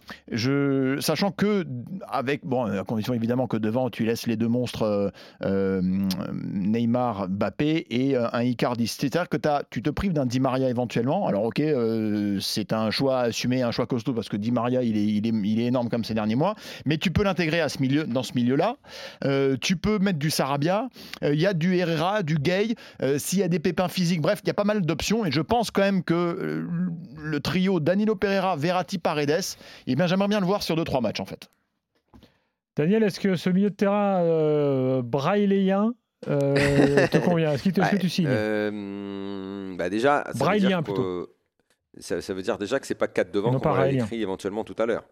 Sachant 1.01 1.31
que 1.31 1.65
avec 2.07 2.45
bon 2.45 2.65
à 2.65 2.83
condition 2.83 3.13
évidemment 3.13 3.47
que 3.47 3.57
devant 3.57 3.89
tu 3.89 4.05
laisses 4.05 4.27
les 4.27 4.35
deux 4.35 4.42
monstres 4.47 4.83
euh, 4.83 5.09
euh, 5.43 5.81
Neymar, 6.33 7.29
Mbappé 7.29 7.85
et 7.89 8.15
euh, 8.15 8.27
un 8.33 8.43
Icardi. 8.43 8.87
C'est-à-dire 8.87 9.29
que 9.29 9.37
tu 9.69 9.81
te 9.81 9.89
prives 9.89 10.13
d'un 10.13 10.25
Di 10.25 10.39
Maria 10.39 10.69
éventuellement. 10.69 11.27
Alors 11.27 11.43
ok, 11.45 11.61
c'est 12.39 12.73
un 12.73 12.91
choix 12.91 13.21
assumé, 13.21 13.61
un 13.61 13.71
choix 13.71 13.85
costaud 13.85 14.13
parce 14.13 14.29
que 14.29 14.37
Di 14.37 14.51
Maria 14.51 14.83
il 14.83 14.97
est, 14.97 15.05
il 15.05 15.27
est, 15.27 15.33
il 15.43 15.59
est 15.59 15.65
énorme 15.65 15.89
comme 15.89 16.03
ces 16.03 16.13
derniers 16.13 16.35
mois, 16.35 16.55
mais 16.85 16.97
tu 16.97 17.11
peux 17.11 17.23
l'intégrer 17.23 17.61
milieu, 17.79 18.05
dans 18.05 18.23
ce 18.23 18.33
milieu-là. 18.35 18.75
Tu 19.61 19.75
peux 19.75 19.99
mettre 19.99 20.19
du 20.19 20.29
Sarabia, 20.29 20.89
il 21.21 21.39
y 21.39 21.45
a 21.45 21.53
du 21.53 21.75
Herrera, 21.75 22.23
du 22.23 22.35
Gay, 22.35 22.75
s'il 23.17 23.39
y 23.39 23.43
a 23.43 23.47
des 23.47 23.59
pépins 23.59 23.87
physiques, 23.87 24.21
bref, 24.21 24.39
il 24.43 24.47
y 24.47 24.51
a 24.51 24.55
pas 24.55 24.63
mal 24.63 24.81
d'options 24.81 25.25
et 25.25 25.31
je 25.31 25.41
pense 25.41 25.71
quand 25.71 25.81
même 25.81 26.03
que 26.03 26.65
le 27.17 27.39
trio 27.39 27.79
Danilo 27.79 28.15
Pereira, 28.15 28.55
Verratti, 28.55 28.97
Paredes, 28.97 29.43
eh 29.87 29.95
bien 29.95 30.07
j'aimerais 30.07 30.27
bien 30.27 30.39
le 30.39 30.45
voir 30.45 30.63
sur 30.63 30.75
2-3 30.75 31.01
matchs 31.01 31.19
en 31.19 31.25
fait. 31.25 31.49
Daniel, 32.75 33.03
est-ce 33.03 33.19
que 33.19 33.35
ce 33.35 33.49
milieu 33.49 33.69
de 33.69 33.75
terrain 33.75 34.21
euh, 34.23 35.01
brailléen 35.03 35.93
euh, 36.27 37.07
te 37.07 37.17
convient? 37.17 37.51
Est-ce 37.53 37.63
qu'il 37.63 37.73
te- 37.73 37.81
est-ce 37.81 37.91
que 37.91 37.97
tu 37.97 38.09
signes? 38.09 38.27
euh, 38.29 39.75
bah 39.77 39.89
déjà, 39.89 40.23
ça 40.33 40.51
veut, 40.51 40.59
dire 40.59 40.83
plutôt. 40.83 41.01
que, 41.01 41.29
ça, 41.99 42.21
ça 42.21 42.33
veut 42.33 42.41
dire 42.41 42.57
déjà 42.57 42.79
que 42.79 42.87
c'est 42.87 42.95
pas 42.95 43.07
4 43.07 43.31
devant 43.31 43.59
qu'on 43.59 43.71
Raélien. 43.71 44.03
écrit 44.05 44.21
éventuellement 44.21 44.63
tout 44.63 44.75
à 44.79 44.85
l'heure. 44.85 45.03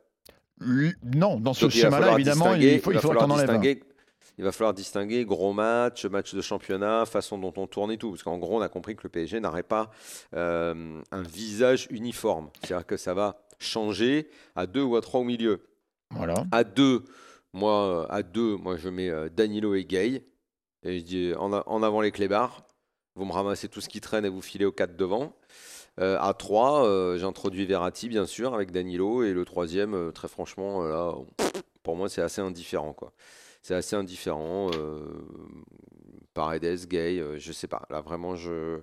Non, 1.15 1.39
dans 1.39 1.53
ce 1.53 1.69
schéma-là, 1.69 2.13
évidemment, 2.13 2.53
il 2.55 2.79
faut, 2.79 2.91
il 2.91 2.95
va 2.95 3.01
faut 3.01 3.07
falloir 3.09 3.25
qu'on 3.25 3.33
enlève 3.33 3.49
un. 3.49 3.53
distinguer- 3.59 3.83
Il 4.37 4.43
va 4.43 4.51
falloir 4.51 4.73
distinguer 4.73 5.25
gros 5.25 5.53
match, 5.53 6.05
match 6.05 6.33
de 6.33 6.41
championnat, 6.41 7.05
façon 7.05 7.37
dont 7.37 7.53
on 7.57 7.67
tourne 7.67 7.91
et 7.91 7.97
tout. 7.97 8.11
Parce 8.11 8.23
qu'en 8.23 8.37
gros, 8.37 8.57
on 8.57 8.61
a 8.61 8.69
compris 8.69 8.95
que 8.95 9.01
le 9.03 9.09
PSG 9.09 9.39
n'aurait 9.39 9.63
pas 9.63 9.91
euh, 10.35 11.01
un 11.11 11.21
visage 11.23 11.87
uniforme. 11.89 12.49
C'est-à-dire 12.63 12.85
que 12.85 12.97
ça 12.97 13.13
va 13.13 13.41
changer 13.59 14.29
à 14.55 14.65
deux 14.67 14.81
ou 14.83 14.95
à 14.95 15.01
trois 15.01 15.19
au 15.19 15.23
milieu. 15.23 15.63
Voilà. 16.11 16.45
À 16.51 16.63
deux, 16.63 17.03
moi, 17.53 18.07
à 18.09 18.23
deux, 18.23 18.55
moi 18.57 18.77
je 18.77 18.89
mets 18.89 19.09
euh, 19.09 19.29
Danilo 19.29 19.75
et 19.75 19.85
Gay. 19.85 20.25
Et 20.83 20.99
je 20.99 21.03
dis 21.03 21.33
en, 21.37 21.51
avant 21.83 22.01
les 22.01 22.11
clébards. 22.11 22.65
Vous 23.15 23.25
me 23.25 23.33
ramassez 23.33 23.67
tout 23.69 23.81
ce 23.81 23.89
qui 23.89 24.01
traîne 24.01 24.25
et 24.25 24.29
vous 24.29 24.41
filez 24.41 24.65
aux 24.65 24.71
quatre 24.71 24.95
devant. 24.95 25.33
Euh, 25.99 26.17
à 26.19 26.33
3, 26.33 27.17
j'introduis 27.17 27.65
Verratti, 27.65 28.07
bien 28.09 28.25
sûr, 28.25 28.53
avec 28.55 28.71
Danilo. 28.71 29.23
Et 29.23 29.33
le 29.33 29.45
troisième, 29.45 29.93
euh, 29.93 30.11
très 30.11 30.27
franchement, 30.27 30.83
euh, 30.83 30.89
là, 30.91 31.15
pour 31.83 31.95
moi, 31.95 32.09
c'est 32.09 32.21
assez 32.21 32.41
indifférent. 32.41 32.93
quoi. 32.93 33.13
C'est 33.61 33.75
assez 33.75 33.95
indifférent. 33.95 34.71
Euh, 34.75 35.05
Paredes, 36.33 36.87
Gay, 36.87 37.19
euh, 37.19 37.37
je 37.37 37.51
sais 37.51 37.67
pas. 37.67 37.85
Là, 37.89 38.01
vraiment, 38.01 38.35
je 38.35 38.81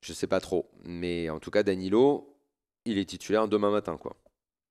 je 0.00 0.12
sais 0.12 0.26
pas 0.26 0.40
trop. 0.40 0.70
Mais 0.84 1.30
en 1.30 1.38
tout 1.38 1.50
cas, 1.50 1.62
Danilo, 1.62 2.36
il 2.84 2.98
est 2.98 3.04
titulaire 3.08 3.48
demain 3.48 3.70
matin. 3.70 3.96
quoi. 3.96 4.16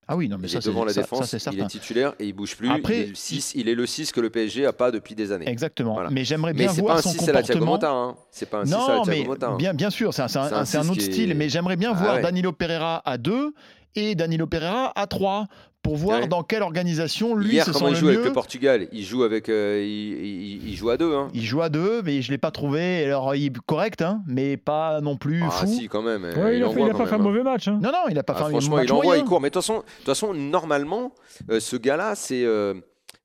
Ah 0.08 0.18
oui, 0.18 0.28
non, 0.28 0.38
mais 0.38 0.48
il 0.48 0.50
ça, 0.52 0.58
est 0.58 0.62
c'est 0.62 0.70
devant 0.70 0.84
la 0.84 0.90
ça- 0.92 0.96
ça, 0.96 1.02
défense, 1.04 1.26
c'est 1.38 1.54
il 1.54 1.60
est 1.62 1.68
titulaire 1.68 2.14
et 2.20 2.26
il 2.28 2.34
bouge 2.34 2.58
plus. 2.58 2.70
Après, 2.70 2.98
il, 2.98 3.04
est 3.04 3.08
le 3.08 3.16
6, 3.16 3.54
il 3.56 3.70
est 3.70 3.76
le 3.76 3.86
6 3.86 4.12
que 4.12 4.20
le 4.20 4.30
PSG 4.30 4.66
a 4.66 4.74
pas 4.74 4.92
depuis 4.92 5.16
des 5.16 5.32
années. 5.32 5.48
Exactement. 5.48 5.94
Voilà. 5.94 6.10
Mais 6.10 6.26
j'aimerais 6.26 6.52
Mais 6.54 6.66
bien 6.66 6.68
pas 6.76 6.82
voir 6.82 6.98
un 6.98 7.02
son 7.02 7.12
6 7.12 7.30
à 7.30 7.32
la 7.34 7.44
Thiago. 7.44 7.64
Motta. 7.64 7.92
Hein. 7.92 8.16
C'est 8.30 8.50
pas 8.50 8.62
un 8.62 8.66
6 8.66 8.74
à 8.74 8.78
la 8.78 8.82
Non, 8.98 9.04
Thiago 9.04 9.22
mais 9.22 9.28
Motta. 9.28 9.48
hein. 9.50 9.56
bien, 9.58 9.74
bien 9.74 9.90
sûr, 9.90 10.14
c'est 10.14 10.22
un, 10.24 10.26
un- 10.26 10.52
un 10.54 10.62
autre 10.90 10.94
qui 10.94 11.00
est- 11.00 11.12
style. 11.12 11.34
Mais 11.36 11.48
j'aimerais 11.50 11.78
bien 11.78 11.92
Ah 11.96 11.98
voir 12.02 12.16
ouais. 12.16 12.22
Danilo 12.22 12.52
Pereira 12.52 13.02
à 13.06 13.18
2 13.18 13.54
et 13.96 14.16
Danilo 14.16 14.48
Pereira 14.48 14.92
à 15.00 15.08
3 15.08 15.48
pour 15.84 15.98
voir 15.98 16.22
Ouais. 16.22 16.28
dans 16.28 16.44
quelle 16.44 16.62
organisation 16.62 17.36
lui 17.36 17.54
Hier, 17.54 17.66
se 17.66 17.72
comment 17.72 17.88
sent 17.88 17.92
il 17.92 17.94
le 17.94 18.00
joue 18.00 18.06
mieux. 18.08 18.12
avec 18.14 18.26
le 18.26 18.34
Portugal? 18.34 18.88
Il 18.92 19.04
joue 19.04 19.24
avec, 19.24 19.50
euh, 19.50 19.82
il, 19.84 20.26
il- 20.26 20.70
il 20.70 20.76
joue 20.76 20.90
à 20.90 20.98
deux. 20.98 21.14
Hein. 21.16 21.30
Il 21.34 21.44
joue 21.44 21.62
à 21.62 21.70
2, 21.70 22.02
mais 22.04 22.22
je 22.22 22.32
l'ai 22.32 22.38
pas 22.38 22.52
trouvé. 22.52 23.06
Alors, 23.06 23.34
il 23.36 23.46
est 23.48 23.54
correct, 23.66 24.02
hein, 24.02 24.22
mais 24.28 24.58
pas 24.58 25.02
non 25.02 25.18
plus 25.18 25.42
Ah 25.44 25.50
fou. 25.50 25.68
si, 25.68 25.88
quand 25.88 26.02
même. 26.04 26.24
euh, 26.26 26.34
Ouais, 26.44 26.58
il, 26.58 26.64
a, 26.64 26.66
fait- 26.68 26.72
envoie 26.74 26.82
il 26.82 26.90
a 26.90 26.92
quand 26.94 26.98
pas 27.00 27.06
fait 27.08 27.16
un 27.16 27.20
hein. 27.20 27.22
mauvais 27.24 27.44
match. 27.44 27.68
hein. 27.68 27.80
Non, 27.82 27.90
non, 27.92 27.98
il 28.10 28.20
a 28.20 28.24
pas 28.24 28.34
Ah, 28.34 28.38
fait 28.40 28.44
un 28.46 28.50
franchement, 28.50 28.76
match 28.78 28.86
il 28.86 28.92
envoie, 28.92 29.06
moyen. 29.06 29.24
il 29.24 29.28
court. 29.28 29.42
Mais 29.42 29.50
de 29.50 29.54
toute 29.54 29.62
façon, 29.64 29.78
de 29.80 29.84
toute 29.98 30.06
façon 30.06 30.34
normalement, 30.34 31.14
euh, 31.50 31.60
ce 31.60 31.76
gars-là, 31.76 32.16
c'est. 32.16 32.44
euh, 32.46 32.76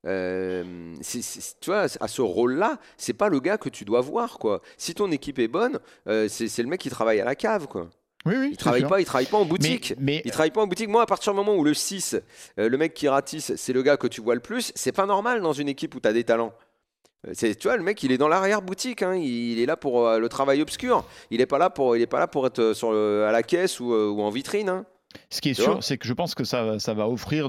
euh, 0.07 0.63
tu 1.61 1.71
vois, 1.71 1.87
à 2.01 2.09
ce 2.09 2.23
rôle-là, 2.23 2.79
c'est 2.97 3.13
pas 3.13 3.29
le 3.29 3.41
gars 3.41 3.59
que 3.59 3.69
tu 3.69 3.85
dois 3.85 4.01
voir, 4.01 4.39
quoi. 4.39 4.61
Si 4.77 4.95
ton 4.95 5.11
équipe 5.11 5.39
est 5.41 5.49
bonne, 5.49 5.79
euh, 6.09 6.27
c'est 6.29 6.49
c'est 6.49 6.63
le 6.63 6.69
mec 6.69 6.81
qui 6.81 6.91
travaille 6.91 7.21
à 7.21 7.25
la 7.25 7.35
cave, 7.35 7.67
quoi. 7.67 7.89
Oui, 8.27 8.35
oui, 8.39 8.49
Il 8.51 8.57
travaille 8.57 8.81
sûr. 8.81 8.89
pas, 8.89 9.01
il 9.01 9.05
travaille 9.07 9.27
pas 9.27 9.37
en 9.39 9.45
boutique. 9.45 9.95
mais 9.99 10.21
Il 10.25 10.31
travaille 10.33 10.51
pas 10.51 10.61
en 10.61 10.67
boutique. 10.67 10.89
Moi, 10.89 11.03
à 11.03 11.07
partir 11.07 11.33
du 11.33 11.37
moment 11.37 11.55
où 11.55 11.65
le 11.65 11.73
6, 11.75 12.17
euh, 12.59 12.69
le 12.69 12.77
mec 12.77 12.93
qui 12.93 13.09
ratisse, 13.09 13.55
c'est 13.57 13.73
le 13.73 13.83
gars 13.83 13.97
que 13.97 14.07
tu 14.09 14.21
vois 14.21 14.35
le 14.35 14.41
plus, 14.41 14.73
c'est 14.75 14.93
pas 14.93 15.07
normal 15.07 15.41
dans 15.41 15.53
une 15.53 15.69
équipe 15.69 15.95
où 15.95 16.01
tu 16.01 16.09
as 16.09 16.13
des 16.13 16.25
talents. 16.25 16.53
Euh, 17.27 17.31
C'est, 17.35 17.55
tu 17.55 17.69
vois, 17.69 17.77
le 17.77 17.83
mec, 17.83 18.03
il 18.03 18.13
est 18.13 18.19
dans 18.19 18.29
l'arrière-boutique. 18.29 19.03
hein. 19.03 19.15
Il, 19.15 19.53
il 19.53 19.61
est 19.61 19.67
là 19.67 19.77
pour 19.77 20.07
euh, 20.07 20.19
le 20.19 20.29
travail 20.29 20.61
obscur. 20.61 21.05
Il 21.31 21.41
est 21.41 21.47
pas 21.47 21.59
là 21.59 21.71
pour, 21.71 21.97
il 21.97 22.03
est 22.03 22.07
pas 22.07 22.19
là 22.19 22.27
pour 22.27 22.47
être 22.47 22.73
sur 22.75 22.93
le- 22.93 23.25
à 23.27 23.33
la 23.33 23.43
caisse 23.43 23.81
ou, 23.81 23.93
euh, 23.95 24.09
ou 24.09 24.21
en 24.23 24.31
vitrine. 24.31 24.69
hein. 24.69 24.85
Ce 25.31 25.41
qui 25.41 25.51
est 25.51 25.55
sûr, 25.55 25.83
c'est 25.83 25.99
que 25.99 26.07
je 26.07 26.13
pense 26.13 26.35
que 26.35 26.45
ça, 26.45 26.79
ça 26.79 26.95
va 26.95 27.09
offrir 27.09 27.49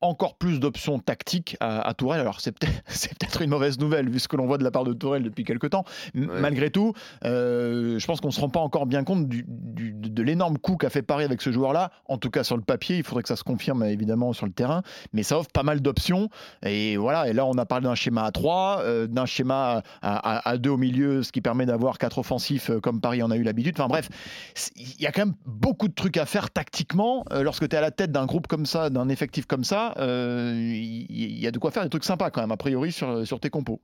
encore 0.00 0.36
plus 0.38 0.60
d'options 0.60 1.00
tactiques 1.00 1.56
à, 1.58 1.80
à 1.80 1.92
Tourelle. 1.92 2.20
Alors 2.20 2.40
c'est 2.40 2.52
peut-être 2.52 2.82
peut-être 3.18 3.42
une 3.42 3.50
mauvaise 3.50 3.78
nouvelle 3.80 4.08
vu 4.08 4.20
ce 4.20 4.28
que 4.28 4.36
l'on 4.36 4.46
voit 4.46 4.56
de 4.58 4.62
la 4.62 4.70
part 4.70 4.84
de 4.84 4.92
Tourelle 4.92 5.24
depuis 5.24 5.42
quelques 5.44 5.70
temps. 5.70 5.84
M- 6.14 6.28
Ouais. 6.30 6.40
Malgré 6.40 6.70
tout, 6.70 6.92
euh, 7.24 7.98
je 7.98 8.06
pense 8.06 8.20
qu'on 8.20 8.28
ne 8.28 8.32
se 8.32 8.40
rend 8.40 8.48
pas 8.48 8.60
encore 8.60 8.86
bien 8.86 9.02
compte 9.02 9.26
du- 9.28 9.44
du- 9.48 9.92
de 9.92 10.22
l'énorme 10.22 10.58
coup 10.58 10.76
qu'a 10.76 10.90
fait 10.90 11.02
Paris 11.02 11.24
avec 11.24 11.42
ce 11.42 11.50
joueur-là. 11.50 11.90
En 12.06 12.16
tout 12.18 12.30
cas, 12.30 12.44
sur 12.44 12.56
le 12.56 12.62
papier, 12.62 12.96
il 12.98 13.02
faudrait 13.02 13.22
que 13.22 13.28
ça 13.28 13.36
se 13.36 13.44
confirme 13.44 13.82
évidemment 13.84 14.32
sur 14.32 14.46
le 14.46 14.52
terrain, 14.52 14.82
mais 15.12 15.22
ça 15.22 15.38
offre 15.38 15.50
pas 15.52 15.62
mal 15.64 15.80
d'options. 15.80 16.28
Et 16.64 16.96
voilà, 16.96 17.28
et 17.28 17.32
là, 17.32 17.44
on 17.46 17.56
a 17.58 17.66
parlé 17.66 17.84
d'un 17.84 17.94
schéma 17.94 18.24
à 18.24 18.30
3, 18.30 18.82
euh, 18.82 19.06
d'un 19.06 19.26
schéma 19.26 19.82
à, 20.02 20.48
à, 20.50 20.58
2 20.58 20.70
au 20.70 20.76
milieu, 20.76 21.22
ce 21.22 21.32
qui 21.32 21.40
permet 21.40 21.66
d'avoir 21.66 21.98
4 21.98 22.18
offensifs 22.18 22.70
euh, 22.70 22.78
comme 22.80 23.00
Paris 23.00 23.22
en 23.22 23.30
a 23.30 23.36
eu 23.36 23.42
l'habitude. 23.42 23.74
Enfin 23.78 23.88
bref, 23.88 24.08
il 24.76 25.00
y 25.00 25.06
a 25.06 25.12
quand 25.12 25.26
même 25.26 25.34
beaucoup 25.46 25.88
de 25.88 25.94
trucs 25.94 26.16
à 26.18 26.26
faire 26.26 26.50
tactiquement. 26.50 27.07
Euh, 27.32 27.42
lorsque 27.42 27.68
tu 27.68 27.74
es 27.74 27.78
à 27.78 27.80
la 27.80 27.90
tête 27.90 28.12
d'un 28.12 28.26
groupe 28.26 28.46
comme 28.46 28.66
ça, 28.66 28.90
d'un 28.90 29.08
effectif 29.08 29.46
comme 29.46 29.64
ça, 29.64 29.94
il 29.98 31.38
y, 31.38 31.46
a 31.46 31.50
de 31.50 31.58
quoi 31.58 31.70
faire 31.70 31.82
des 31.82 31.88
trucs 31.88 32.04
sympas 32.04 32.30
quand 32.30 32.40
même, 32.40 32.52
a 32.52 32.56
priori, 32.56 32.92
sur, 32.92 33.26
sur 33.26 33.40
tes 33.40 33.50
compos. 33.50 33.80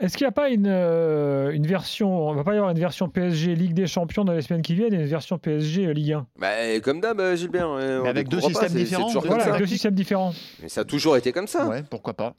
Est-ce 0.00 0.16
qu'il 0.16 0.24
n'y 0.24 0.28
a 0.28 0.32
pas 0.32 0.48
une, 0.48 0.66
une 0.66 1.66
version, 1.66 2.28
on 2.28 2.34
va 2.34 2.44
pas 2.44 2.54
y 2.54 2.56
avoir 2.56 2.70
une 2.70 2.78
version 2.78 3.08
PSG 3.08 3.54
Ligue 3.54 3.74
des 3.74 3.86
Champions 3.86 4.24
dans 4.24 4.32
les 4.32 4.42
semaines 4.42 4.62
qui 4.62 4.74
viennent 4.74 4.94
et 4.94 4.98
une 4.98 5.06
version 5.06 5.38
PSG 5.38 5.92
Ligue 5.94 6.12
1 6.12 6.26
bah, 6.38 6.80
Comme 6.82 7.00
d'hab, 7.00 7.34
Gilbert. 7.34 7.68
Mais 8.02 8.08
avec 8.08 8.28
deux 8.28 8.40
systèmes 8.40 8.72
différents. 8.72 9.08
Voilà, 9.08 9.44
avec 9.44 9.60
deux 9.60 9.66
systèmes 9.66 9.94
différents. 9.94 10.32
Mais 10.62 10.68
ça 10.68 10.82
a 10.82 10.84
toujours 10.84 11.16
été 11.16 11.32
comme 11.32 11.46
ça. 11.46 11.66
Ouais, 11.66 11.82
pourquoi 11.88 12.14
pas. 12.14 12.34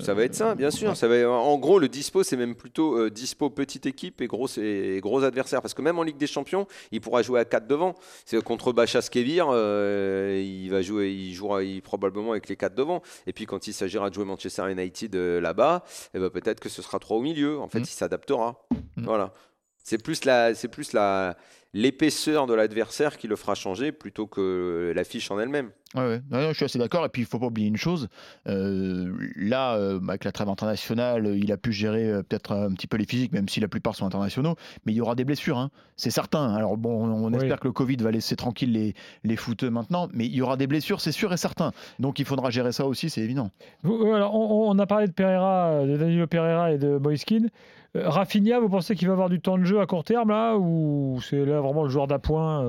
Ça 0.00 0.14
va 0.14 0.24
être 0.24 0.34
ça, 0.34 0.54
bien 0.54 0.70
sûr. 0.70 0.96
Ça 0.96 1.08
va, 1.08 1.28
en 1.28 1.58
gros, 1.58 1.78
le 1.78 1.88
dispo, 1.88 2.22
c'est 2.22 2.36
même 2.36 2.54
plutôt 2.54 2.96
euh, 2.98 3.10
dispo 3.10 3.50
petite 3.50 3.86
équipe 3.86 4.20
et 4.20 4.26
gros, 4.26 4.48
et 4.58 5.00
gros 5.02 5.22
adversaire. 5.24 5.62
Parce 5.62 5.74
que 5.74 5.82
même 5.82 5.98
en 5.98 6.02
Ligue 6.02 6.18
des 6.18 6.26
Champions, 6.26 6.66
il 6.92 7.00
pourra 7.00 7.22
jouer 7.22 7.40
à 7.40 7.44
4 7.44 7.66
devant. 7.66 7.94
C'est 8.24 8.42
contre 8.42 8.72
Bachas 8.72 9.08
Euh, 9.40 10.42
il 10.44 10.70
va 10.70 10.82
jouer, 10.82 11.12
il 11.12 11.34
jouera 11.34 11.60
probablement 11.82 12.32
avec 12.32 12.48
les 12.48 12.56
4 12.56 12.74
devant. 12.74 13.02
Et 13.26 13.32
puis 13.32 13.46
quand 13.46 13.66
il 13.66 13.72
s'agira 13.72 14.08
de 14.08 14.14
jouer 14.14 14.24
Manchester 14.24 14.70
United 14.70 15.14
euh, 15.14 15.40
là-bas, 15.40 15.84
eh 16.14 16.18
ben, 16.18 16.30
peut-être 16.30 16.60
que 16.60 16.68
ce 16.68 16.82
sera 16.82 16.98
3 16.98 17.18
au 17.18 17.20
milieu. 17.20 17.58
En 17.58 17.68
fait, 17.68 17.80
mm. 17.80 17.84
il 17.84 17.86
s'adaptera. 17.86 18.66
Mm. 18.96 19.04
Voilà. 19.04 19.34
C'est 19.82 20.02
plus 20.02 20.24
la, 20.24 20.54
c'est 20.54 20.68
plus 20.68 20.92
la, 20.92 21.36
l'épaisseur 21.72 22.46
de 22.46 22.54
l'adversaire 22.54 23.18
qui 23.18 23.28
le 23.28 23.36
fera 23.36 23.54
changer 23.54 23.92
plutôt 23.92 24.26
que 24.26 24.92
l'affiche 24.96 25.30
en 25.30 25.38
elle-même. 25.38 25.70
Ouais, 25.96 26.20
je 26.30 26.52
suis 26.52 26.64
assez 26.64 26.78
d'accord. 26.78 27.04
Et 27.06 27.08
puis, 27.08 27.22
il 27.22 27.24
ne 27.24 27.28
faut 27.28 27.38
pas 27.38 27.46
oublier 27.46 27.68
une 27.68 27.76
chose. 27.76 28.08
Euh, 28.48 29.12
là, 29.36 29.76
euh, 29.76 29.98
avec 30.08 30.24
la 30.24 30.32
trêve 30.32 30.48
internationale, 30.48 31.26
il 31.36 31.50
a 31.52 31.56
pu 31.56 31.72
gérer 31.72 32.10
euh, 32.10 32.22
peut-être 32.22 32.52
un 32.52 32.72
petit 32.74 32.86
peu 32.86 32.96
les 32.96 33.06
physiques, 33.06 33.32
même 33.32 33.48
si 33.48 33.60
la 33.60 33.68
plupart 33.68 33.94
sont 33.94 34.06
internationaux. 34.06 34.56
Mais 34.84 34.92
il 34.92 34.96
y 34.96 35.00
aura 35.00 35.14
des 35.14 35.24
blessures, 35.24 35.58
hein. 35.58 35.70
c'est 35.96 36.10
certain. 36.10 36.54
Alors, 36.54 36.76
bon, 36.76 37.06
on 37.06 37.32
espère 37.32 37.60
que 37.60 37.68
le 37.68 37.72
Covid 37.72 37.96
va 37.96 38.10
laisser 38.10 38.36
tranquille 38.36 38.72
les, 38.72 38.94
les 39.24 39.36
footeux 39.36 39.70
maintenant. 39.70 40.08
Mais 40.12 40.26
il 40.26 40.34
y 40.34 40.42
aura 40.42 40.56
des 40.56 40.66
blessures, 40.66 41.00
c'est 41.00 41.12
sûr 41.12 41.32
et 41.32 41.38
certain. 41.38 41.72
Donc, 41.98 42.18
il 42.18 42.24
faudra 42.24 42.50
gérer 42.50 42.72
ça 42.72 42.86
aussi, 42.86 43.08
c'est 43.08 43.22
évident. 43.22 43.50
alors, 43.84 44.34
on, 44.34 44.78
a 44.78 44.86
parlé 44.86 45.06
de 45.06 45.12
Pereira, 45.12 45.84
de 45.86 45.96
Danilo 45.96 46.26
Pereira 46.26 46.72
et 46.72 46.78
de 46.78 46.98
Moiskin. 46.98 47.46
Rafinha, 47.94 48.60
vous 48.60 48.68
pensez 48.68 48.94
qu'il 48.94 49.08
va 49.08 49.14
avoir 49.14 49.30
du 49.30 49.40
temps 49.40 49.56
de 49.56 49.64
jeu 49.64 49.80
à 49.80 49.86
court 49.86 50.04
terme 50.04 50.28
là 50.28 50.56
ou 50.58 51.18
c'est 51.22 51.46
là 51.46 51.62
vraiment 51.62 51.84
le 51.84 51.88
joueur 51.88 52.06
d'appoint 52.06 52.62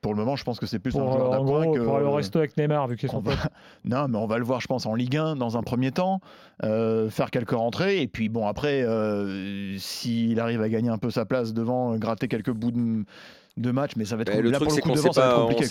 pour 0.00 0.14
le 0.14 0.18
moment, 0.18 0.34
je 0.36 0.44
pense 0.44 0.58
que 0.58 0.66
c'est 0.66 0.78
plus 0.78 0.96
un 0.96 1.10
joueur 1.10 1.30
d'appoint 1.30 1.72
que. 1.72 1.80
Pour 1.80 1.96
aller 1.96 2.06
au 2.06 2.12
resto 2.12 2.38
avec 2.38 2.56
Neymar, 2.56 2.88
vu 2.88 2.96
qu'ils 2.96 3.10
sont 3.10 3.20
va... 3.20 3.32
Non, 3.84 4.08
mais 4.08 4.16
on 4.16 4.26
va 4.26 4.38
le 4.38 4.44
voir, 4.44 4.60
je 4.60 4.66
pense, 4.66 4.86
en 4.86 4.94
Ligue 4.94 5.16
1 5.16 5.36
dans 5.36 5.56
un 5.58 5.62
premier 5.62 5.92
temps, 5.92 6.20
euh, 6.62 7.10
faire 7.10 7.30
quelques 7.30 7.50
rentrées, 7.50 8.00
et 8.00 8.06
puis 8.06 8.28
bon, 8.28 8.46
après, 8.46 8.82
euh, 8.82 9.76
s'il 9.78 10.40
arrive 10.40 10.62
à 10.62 10.68
gagner 10.68 10.88
un 10.88 10.98
peu 10.98 11.10
sa 11.10 11.26
place 11.26 11.52
devant, 11.52 11.96
gratter 11.96 12.28
quelques 12.28 12.52
bouts 12.52 12.70
de 12.70 13.04
de 13.56 13.70
match, 13.70 13.92
mais 13.96 14.04
ça 14.04 14.16
va 14.16 14.22
être 14.22 14.40
le 14.40 14.52
truc, 14.52 14.70
c'est 14.70 14.80
qu'on 14.80 14.94
ne 14.94 14.96
sait, 14.96 15.10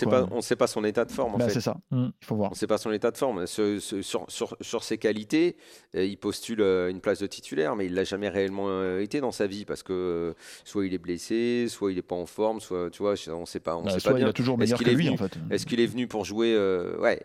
pas, 0.06 0.28
on 0.30 0.40
sait 0.40 0.56
pas 0.56 0.66
son 0.66 0.84
état 0.84 1.04
de 1.04 1.12
forme. 1.12 1.38
Bah, 1.38 1.48
c'est 1.48 1.60
ça. 1.60 1.78
Mm. 1.90 2.08
Il 2.20 2.26
faut 2.26 2.36
voir. 2.36 2.50
On 2.50 2.54
ne 2.54 2.56
sait 2.56 2.66
pas 2.66 2.78
son 2.78 2.92
état 2.92 3.10
de 3.10 3.16
forme. 3.16 3.46
sur, 3.46 3.80
sur, 4.28 4.84
ses 4.84 4.98
qualités, 4.98 5.56
euh, 5.96 6.04
il 6.04 6.16
postule 6.16 6.60
euh, 6.60 6.90
une 6.90 7.00
place 7.00 7.20
de 7.20 7.26
titulaire, 7.26 7.76
mais 7.76 7.86
il 7.86 7.94
l'a 7.94 8.04
jamais 8.04 8.28
réellement 8.28 8.66
euh, 8.68 9.00
été 9.00 9.20
dans 9.20 9.32
sa 9.32 9.46
vie 9.46 9.64
parce 9.64 9.82
que 9.82 10.34
soit 10.64 10.86
il 10.86 10.94
est 10.94 10.98
blessé, 10.98 11.66
soit 11.68 11.90
il 11.90 11.96
n'est 11.96 12.02
pas 12.02 12.16
en 12.16 12.26
forme, 12.26 12.60
soit 12.60 12.90
tu 12.90 13.02
vois, 13.02 13.14
on 13.28 13.40
ne 13.40 13.46
sait 13.46 13.60
pas. 13.60 13.76
On 13.76 13.82
bah, 13.82 13.90
sait 13.90 14.00
pas 14.00 14.14
bien. 14.14 14.26
Il 14.26 14.30
a 14.30 14.32
toujours 14.32 14.58
meilleur 14.58 14.78
que 14.78 14.90
lui 14.90 15.08
en 15.08 15.16
fait. 15.16 15.32
Est-ce 15.50 15.66
qu'il 15.66 15.80
est 15.80 15.86
venu 15.86 16.06
pour 16.06 16.24
jouer 16.24 16.56
Ouais, 16.98 17.20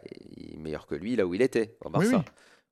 meilleur 0.58 0.88
que 0.88 0.96
lui 0.96 1.16
là 1.16 1.26
où 1.26 1.34
il 1.34 1.42
était. 1.42 1.76
Oui, 1.94 2.08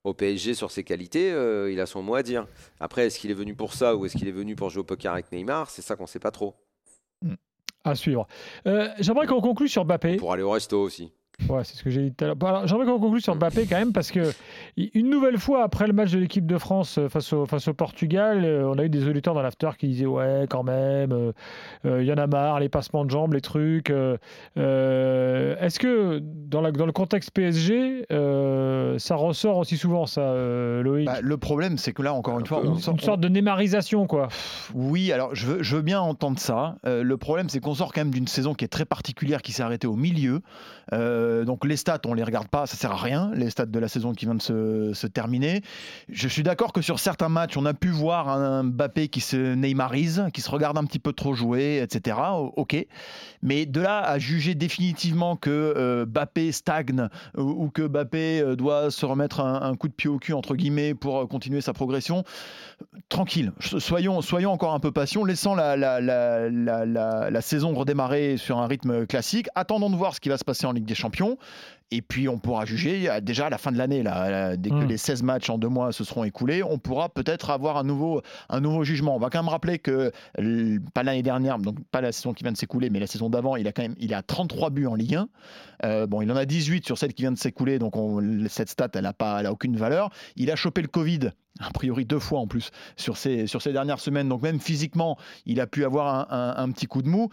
Au 0.04 0.14
PSG, 0.14 0.54
sur 0.54 0.72
ses 0.72 0.84
qualités, 0.84 1.30
il 1.72 1.80
a 1.80 1.86
son 1.86 2.02
mot 2.02 2.16
à 2.16 2.24
dire. 2.24 2.48
Après, 2.80 3.08
est-ce 3.08 3.20
qu'il 3.20 3.32
est 3.32 3.36
venu 3.36 3.56
pour 3.56 3.74
ça 3.74 3.96
ou 3.96 4.06
est-ce 4.06 4.18
qu'il 4.18 4.28
est 4.28 4.34
venu 4.34 4.56
pour 4.56 4.70
jouer 4.70 4.82
au 4.82 4.86
poker 4.86 5.14
avec 5.14 5.32
Neymar? 5.32 5.70
C'est 5.70 5.82
ça 5.82 5.96
qu'on 5.96 6.04
ne 6.04 6.08
sait 6.08 6.20
pas 6.20 6.32
trop. 6.32 6.56
Mm. 7.22 7.36
À 7.84 7.96
suivre. 7.96 8.28
Euh, 8.66 8.90
j'aimerais 9.00 9.28
qu'on 9.28 9.42
conclue 9.42 9.68
sur 9.68 9.84
Mbappé. 9.86 10.18
Pour 10.18 10.32
aller 10.32 10.44
au 10.44 10.52
resto 10.52 10.82
aussi. 10.82 11.12
Ouais, 11.50 11.64
c'est 11.64 11.76
ce 11.76 11.84
que 11.84 11.90
j'ai 11.90 12.04
dit 12.04 12.14
tout 12.14 12.26
à 12.26 12.28
l'heure. 12.28 12.68
J'aimerais 12.68 12.86
qu'on 12.86 13.00
conclue 13.00 13.20
sur 13.20 13.36
Mbappé 13.36 13.66
quand 13.66 13.78
même, 13.78 13.92
parce 13.92 14.12
que 14.12 14.32
une 14.78 15.10
nouvelle 15.10 15.38
fois, 15.38 15.64
après 15.64 15.88
le 15.88 15.94
match 15.94 16.12
de 16.12 16.20
l'équipe 16.20 16.46
de 16.46 16.58
France 16.58 16.98
euh, 16.98 17.10
face 17.10 17.34
au, 17.34 17.46
face 17.46 17.68
au 17.68 17.74
Portugal, 17.74 18.44
euh, 18.46 18.70
on 18.70 18.78
a 18.78 18.86
eu 18.86 18.90
des 18.90 19.08
auditeurs 19.08 19.34
dans 19.34 19.42
l'after 19.42 19.72
qui 19.78 19.88
disaient 19.88 20.06
Ouais, 20.06 20.46
quand 20.50 20.64
même, 20.64 21.34
il 21.84 22.04
y 22.04 22.14
en 22.14 22.18
a 22.18 22.28
marre, 22.28 22.60
les 22.60 22.70
passements 22.70 23.04
de 23.04 23.10
jambes, 23.10 23.34
les 23.34 23.42
trucs. 23.42 23.90
Est-ce 23.90 25.80
que 25.80 26.20
dans, 26.22 26.62
la, 26.62 26.72
dans 26.72 26.86
le 26.86 26.92
contexte 26.92 27.32
PSG, 27.32 28.06
ça 28.10 29.16
ressort 29.16 29.58
aussi 29.58 29.78
souvent, 29.78 30.06
ça, 30.06 30.34
Loïc 30.82 31.08
bah, 31.08 31.20
Le 31.22 31.38
problème, 31.38 31.78
c'est 31.78 31.94
que 31.94 32.04
là, 32.04 32.14
encore 32.14 32.40
une 32.40 32.46
fois, 32.46 32.62
on 32.64 32.76
une 32.76 33.00
sorte 33.00 33.20
de 33.20 33.30
némarisation, 33.30 34.08
quoi. 34.08 34.28
Oui, 34.74 35.12
alors 35.12 35.34
je 35.34 35.48
veux, 35.48 35.64
je 35.64 35.76
veux 35.76 35.82
bien 35.82 36.00
entendre 36.00 36.40
ça. 36.40 36.76
le 36.86 37.18
problème, 37.18 37.50
c'est 37.50 37.60
qu'on 37.60 37.74
sort 37.74 37.92
quand 37.92 38.02
même 38.02 38.14
d'une 38.14 38.28
saison 38.28 38.54
qui 38.54 38.66
est 38.66 38.70
très 38.70 38.86
particulière, 38.86 39.42
qui 39.42 39.52
s'est 39.52 39.64
arrêtée 39.64 39.88
au 39.88 39.96
milieu. 39.96 40.42
Euh, 40.92 41.23
donc 41.46 41.66
les 41.66 41.78
stats, 41.78 42.02
on 42.06 42.14
les 42.14 42.24
regarde 42.24 42.48
pas, 42.48 42.66
ça 42.66 42.78
sert 42.78 42.92
à 42.92 42.98
rien, 42.98 43.32
les 43.36 43.50
stats 43.50 43.66
de 43.66 43.80
la 43.80 43.88
saison 43.88 44.14
qui 44.14 44.26
vient 44.26 44.36
de 44.36 44.42
se, 44.42 45.08
terminer. 45.08 45.62
Je 46.10 46.28
suis 46.28 46.44
d'accord 46.44 46.74
que 46.74 46.82
sur 46.82 47.00
certains 47.00 47.30
matchs, 47.30 47.58
on 47.58 47.66
a 47.66 47.74
pu 47.74 47.90
voir 47.90 48.30
un 48.30 48.64
Mbappé 48.64 49.08
qui 49.10 49.22
se 49.22 49.54
neymarise, 49.54 50.26
qui 50.34 50.42
se 50.42 50.50
regarde 50.50 50.78
un 50.78 50.86
petit 50.86 51.00
peu 51.00 51.14
trop 51.14 51.34
jouer, 51.34 51.82
etc. 51.82 52.18
Ok. 52.56 52.76
Mais 53.42 53.66
de 53.66 53.82
là 53.82 54.00
à 54.00 54.20
juger 54.20 54.56
définitivement 54.56 55.36
que 55.36 55.50
euh, 55.50 56.06
stagne 56.52 57.10
ou, 57.38 57.70
que 57.70 57.84
Mbappé 57.84 58.42
euh, 58.42 58.56
doit 58.56 58.92
se 58.92 59.06
remettre 59.06 59.40
un, 59.40 59.76
coup 59.76 59.88
de 59.88 59.94
pied 59.94 60.10
au 60.10 60.20
cul, 60.20 60.34
entre 60.34 60.56
guillemets, 60.56 60.94
pour 60.94 61.28
continuer 61.28 61.62
sa 61.62 61.74
progression, 61.74 62.24
tranquille. 63.10 63.52
Soyons, 63.60 64.22
soyons 64.22 64.52
encore 64.52 64.74
un 64.74 64.80
peu 64.80 64.92
patients, 64.92 65.26
laissant 65.26 65.56
la, 65.56 65.76
la, 65.76 66.00
la, 66.00 66.50
la, 66.86 67.42
saison 67.42 67.74
redémarrer 67.74 68.38
sur 68.38 68.58
un 68.60 68.68
rythme 68.68 69.06
classique. 69.06 69.48
Attendons 69.56 69.90
de 69.90 69.96
voir 69.96 70.16
ce 70.16 70.20
qui 70.20 70.30
va 70.30 70.38
se 70.38 70.46
passer 70.46 70.66
en 70.66 70.72
Ligue 70.72 70.86
des 70.86 70.96
Champions 70.96 71.13
et 71.94 72.02
puis 72.02 72.28
on 72.28 72.40
pourra 72.40 72.66
juger 72.66 73.08
déjà 73.22 73.48
à 73.48 73.50
la 73.52 73.60
fin 73.60 73.72
de 73.72 73.78
l'année, 73.78 74.02
là, 74.02 74.58
dès 74.58 74.72
que 74.72 74.76
hmm. 74.76 74.88
les 74.88 74.98
16 74.98 75.22
matchs 75.22 75.50
en 75.52 75.60
deux 75.60 75.68
mois 75.68 75.92
se 75.92 76.04
seront 76.04 76.24
écoulés, 76.24 76.64
on 76.64 76.80
pourra 76.80 77.10
peut-être 77.10 77.52
avoir 77.52 77.78
un 77.78 77.84
nouveau, 77.84 78.24
un 78.50 78.62
nouveau 78.62 78.84
jugement. 78.84 79.16
On 79.16 79.20
va 79.20 79.30
quand 79.30 79.44
même 79.44 79.50
rappeler 79.50 79.78
que, 79.78 80.12
pas 80.94 81.04
l'année 81.04 81.22
dernière, 81.22 81.60
donc 81.60 81.78
pas 81.92 82.02
la 82.02 82.12
saison 82.12 82.34
qui 82.34 82.44
vient 82.44 82.52
de 82.52 82.58
s'écouler, 82.58 82.90
mais 82.90 83.00
la 83.00 83.06
saison 83.06 83.30
d'avant, 83.30 83.58
il 83.58 83.68
a 83.68 83.72
quand 83.72 83.84
même 83.84 83.96
il 84.00 84.16
a 84.16 84.24
33 84.24 84.72
buts 84.72 84.88
en 84.88 84.96
Ligue 84.96 85.16
1. 85.16 85.30
Euh, 85.86 86.08
bon, 86.08 86.22
il 86.22 86.32
en 86.32 86.36
a 86.36 86.46
18 86.46 86.84
sur 86.84 86.98
celle 86.98 87.14
qui 87.14 87.22
vient 87.22 87.32
de 87.32 87.38
s'écouler, 87.38 87.78
donc 87.78 87.94
cette 88.50 88.70
stat, 88.70 88.90
elle 88.96 89.04
n'a 89.04 89.14
pas, 89.14 89.40
elle 89.40 89.46
a 89.46 89.52
aucune 89.52 89.78
valeur. 89.78 90.10
Il 90.36 90.50
a 90.50 90.56
chopé 90.56 90.82
le 90.82 90.88
Covid 90.88 91.30
a 91.60 91.70
priori 91.70 92.06
deux 92.06 92.20
fois 92.20 92.40
en 92.40 92.48
plus 92.48 92.72
sur 92.98 93.18
ces, 93.18 93.46
sur 93.46 93.62
ces 93.62 93.72
dernières 93.72 94.00
semaines. 94.00 94.28
Donc 94.28 94.42
même 94.42 94.60
physiquement, 94.60 95.20
il 95.46 95.62
a 95.62 95.68
pu 95.68 95.86
avoir 95.86 96.34
un 96.34 96.72
petit 96.72 96.88
coup 96.88 97.04
de 97.04 97.10
mou. 97.10 97.30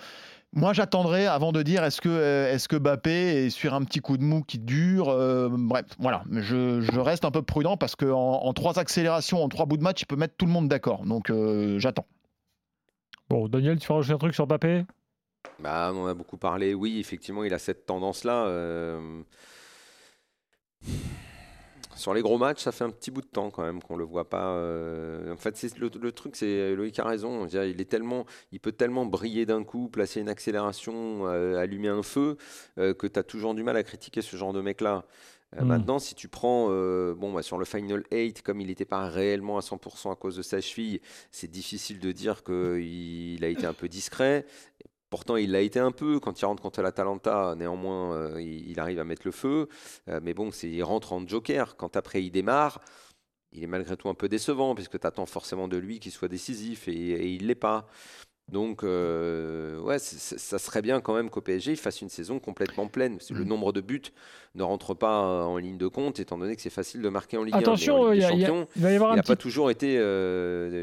Moi, 0.53 0.73
j'attendrai 0.73 1.27
avant 1.27 1.53
de 1.53 1.63
dire 1.63 1.85
est-ce 1.85 2.01
que, 2.01 2.09
euh, 2.09 2.53
est-ce 2.53 2.69
que 2.69 2.75
Bappé 2.75 3.11
est 3.11 3.51
sur 3.51 3.73
un 3.73 3.85
petit 3.85 4.01
coup 4.01 4.17
de 4.17 4.25
mou 4.25 4.43
qui 4.43 4.59
dure. 4.59 5.09
Euh, 5.09 5.49
bref, 5.49 5.85
voilà. 6.01 6.25
Je, 6.31 6.99
reste 6.99 7.25
un 7.25 7.31
peu 7.31 7.43
prudent 7.43 7.77
parce 7.77 7.95
qu'en 7.95 8.43
en, 8.43 8.53
trois 8.53 8.81
accélérations, 8.81 9.43
en 9.45 9.49
trois 9.49 9.67
bouts 9.67 9.77
de 9.77 9.85
match, 9.85 10.03
il 10.03 10.07
peut 10.07 10.17
mettre 10.17 10.35
tout 10.37 10.47
le 10.47 10.53
monde 10.53 10.67
d'accord. 10.67 11.05
Donc, 11.05 11.31
euh, 11.31 11.79
j'attends. 11.79 12.07
Bon, 13.29 13.47
Daniel, 13.47 13.79
tu 13.79 13.87
veux 13.87 13.95
rajouter 13.95 14.15
un 14.15 14.19
truc 14.19 14.35
sur 14.35 14.49
Bappé 14.49 14.85
bah, 15.61 15.93
On 15.95 16.07
a 16.07 16.15
beaucoup 16.15 16.37
parlé. 16.37 16.75
Oui, 16.75 16.99
effectivement, 16.99 17.45
il 17.45 17.55
a 17.55 17.59
cette 17.61 17.87
tendance-là. 17.87 18.47
Sur 22.01 22.15
les 22.15 22.23
gros 22.23 22.39
matchs, 22.39 22.63
ça 22.63 22.73
fait 22.73 22.85
un 22.85 22.89
petit 22.89 23.11
bout 23.11 23.21
de 23.21 23.27
temps 23.27 23.51
quand 23.51 23.63
même 23.63 23.83
qu'on 23.83 23.95
le 23.95 24.05
voit 24.05 24.31
pas. 24.31 24.55
Euh, 24.55 25.35
en 25.35 25.37
fait, 25.37 25.63
le, 25.77 25.91
le, 26.01 26.13
truc, 26.13 26.35
c'est 26.35 26.75
Loïc 26.75 26.99
a 26.99 27.05
raison. 27.05 27.47
il 27.47 27.79
est 27.79 27.91
tellement, 27.91 28.25
il 28.53 28.59
peut 28.59 28.73
tellement 28.73 29.05
briller 29.05 29.45
d'un 29.45 29.65
coup, 29.65 29.91
placer 29.91 30.19
une 30.19 30.31
accélération, 30.31 31.27
euh, 31.27 31.59
allumer 31.59 31.89
un 31.89 32.03
feu, 32.03 32.39
euh, 32.79 32.95
que 32.95 33.07
tu 33.07 33.19
as 33.19 33.23
toujours 33.23 33.55
du 33.55 33.63
mal 33.63 33.77
à 33.77 33.83
critiquer 33.83 34.23
ce 34.23 34.35
genre 34.35 34.55
de 34.55 34.63
mec-là. 34.63 35.05
Hmm. 35.61 35.67
Maintenant, 35.67 35.99
si 35.99 36.15
tu 36.15 36.29
prends, 36.29 36.69
bon, 36.69 37.35
bah, 37.35 37.43
sur 37.43 37.59
le 37.59 37.67
Final 37.67 38.05
8, 38.11 38.41
comme 38.41 38.63
il 38.63 38.69
n'était 38.69 38.87
pas 38.87 39.07
réellement 39.07 39.59
à 39.59 39.61
100% 39.61 40.11
à 40.11 40.17
cause 40.17 40.37
de 40.37 40.43
sa 40.43 40.63
cheville, 40.63 41.03
c'est 41.31 41.51
difficile 41.51 41.99
de 41.99 42.13
dire 42.13 42.43
qu'il 42.45 43.45
a 43.45 43.49
été 43.49 43.67
un 43.67 43.75
peu 43.75 43.89
discret. 43.89 44.47
Pourtant, 45.11 45.35
il 45.35 45.51
l'a 45.51 45.61
été 45.61 45.81
un 45.81 45.91
peu 45.91 46.21
quand 46.21 46.41
il 46.41 46.45
rentre 46.45 46.63
contre 46.63 46.83
l'Atalanta. 46.83 47.57
Néanmoins, 47.57 48.15
euh, 48.15 48.41
il, 48.41 48.79
arrive 48.79 49.01
à 49.01 49.05
mettre 49.05 49.23
le 49.25 49.33
feu. 49.33 49.69
Euh, 50.09 50.21
mais 50.23 50.35
bon, 50.35 50.51
il 50.63 50.83
rentre 50.85 51.13
en 51.13 51.27
joker. 51.27 51.77
Quand 51.77 51.97
après 51.97 52.23
il 52.23 52.31
démarre, 52.31 52.81
il 53.53 53.65
est 53.65 53.67
malgré 53.67 53.97
tout 53.97 54.09
un 54.09 54.15
peu 54.15 54.29
décevant 54.29 54.77
puisque 54.77 55.01
tu 55.01 55.07
attends 55.07 55.27
forcément 55.27 55.67
de 55.67 55.77
lui 55.77 55.99
qu'il 55.99 56.13
soit 56.13 56.29
décisif 56.29 56.87
et, 56.87 57.29
il 57.29 57.43
ne 57.43 57.49
l'est 57.49 57.57
pas. 57.57 57.89
Donc, 58.49 58.83
euh, 58.83 59.79
ouais, 59.81 59.99
ça 60.01 60.59
serait 60.59 60.83
bien 60.83 61.01
quand 61.01 61.15
même 61.15 61.31
qu'au 61.31 61.41
PSG, 61.41 61.73
il 61.73 61.77
fasse 61.77 62.03
une 62.03 62.09
saison 62.09 62.41
complètement 62.41 62.89
pleine. 62.89 63.19
Le 63.31 63.45
mm. 63.45 63.49
nombre 63.49 63.73
de 63.73 63.81
buts 63.81 64.03
ne 64.57 64.63
rentre 64.65 64.95
pas 64.95 65.45
en 65.45 65.57
ligne 65.57 65.79
de 65.79 65.87
compte, 65.87 66.19
étant 66.19 66.37
donné 66.39 66.57
que 66.57 66.63
c'est 66.63 66.71
facile 66.71 67.01
de 67.01 67.09
marquer 67.09 67.37
en 67.37 67.45
Ligue 67.45 67.55
Attention, 67.55 68.09
1. 68.09 68.15
il 68.15 68.99
n'a 69.17 69.23
pas 69.23 69.37
toujours 69.37 69.71
été 69.71 69.97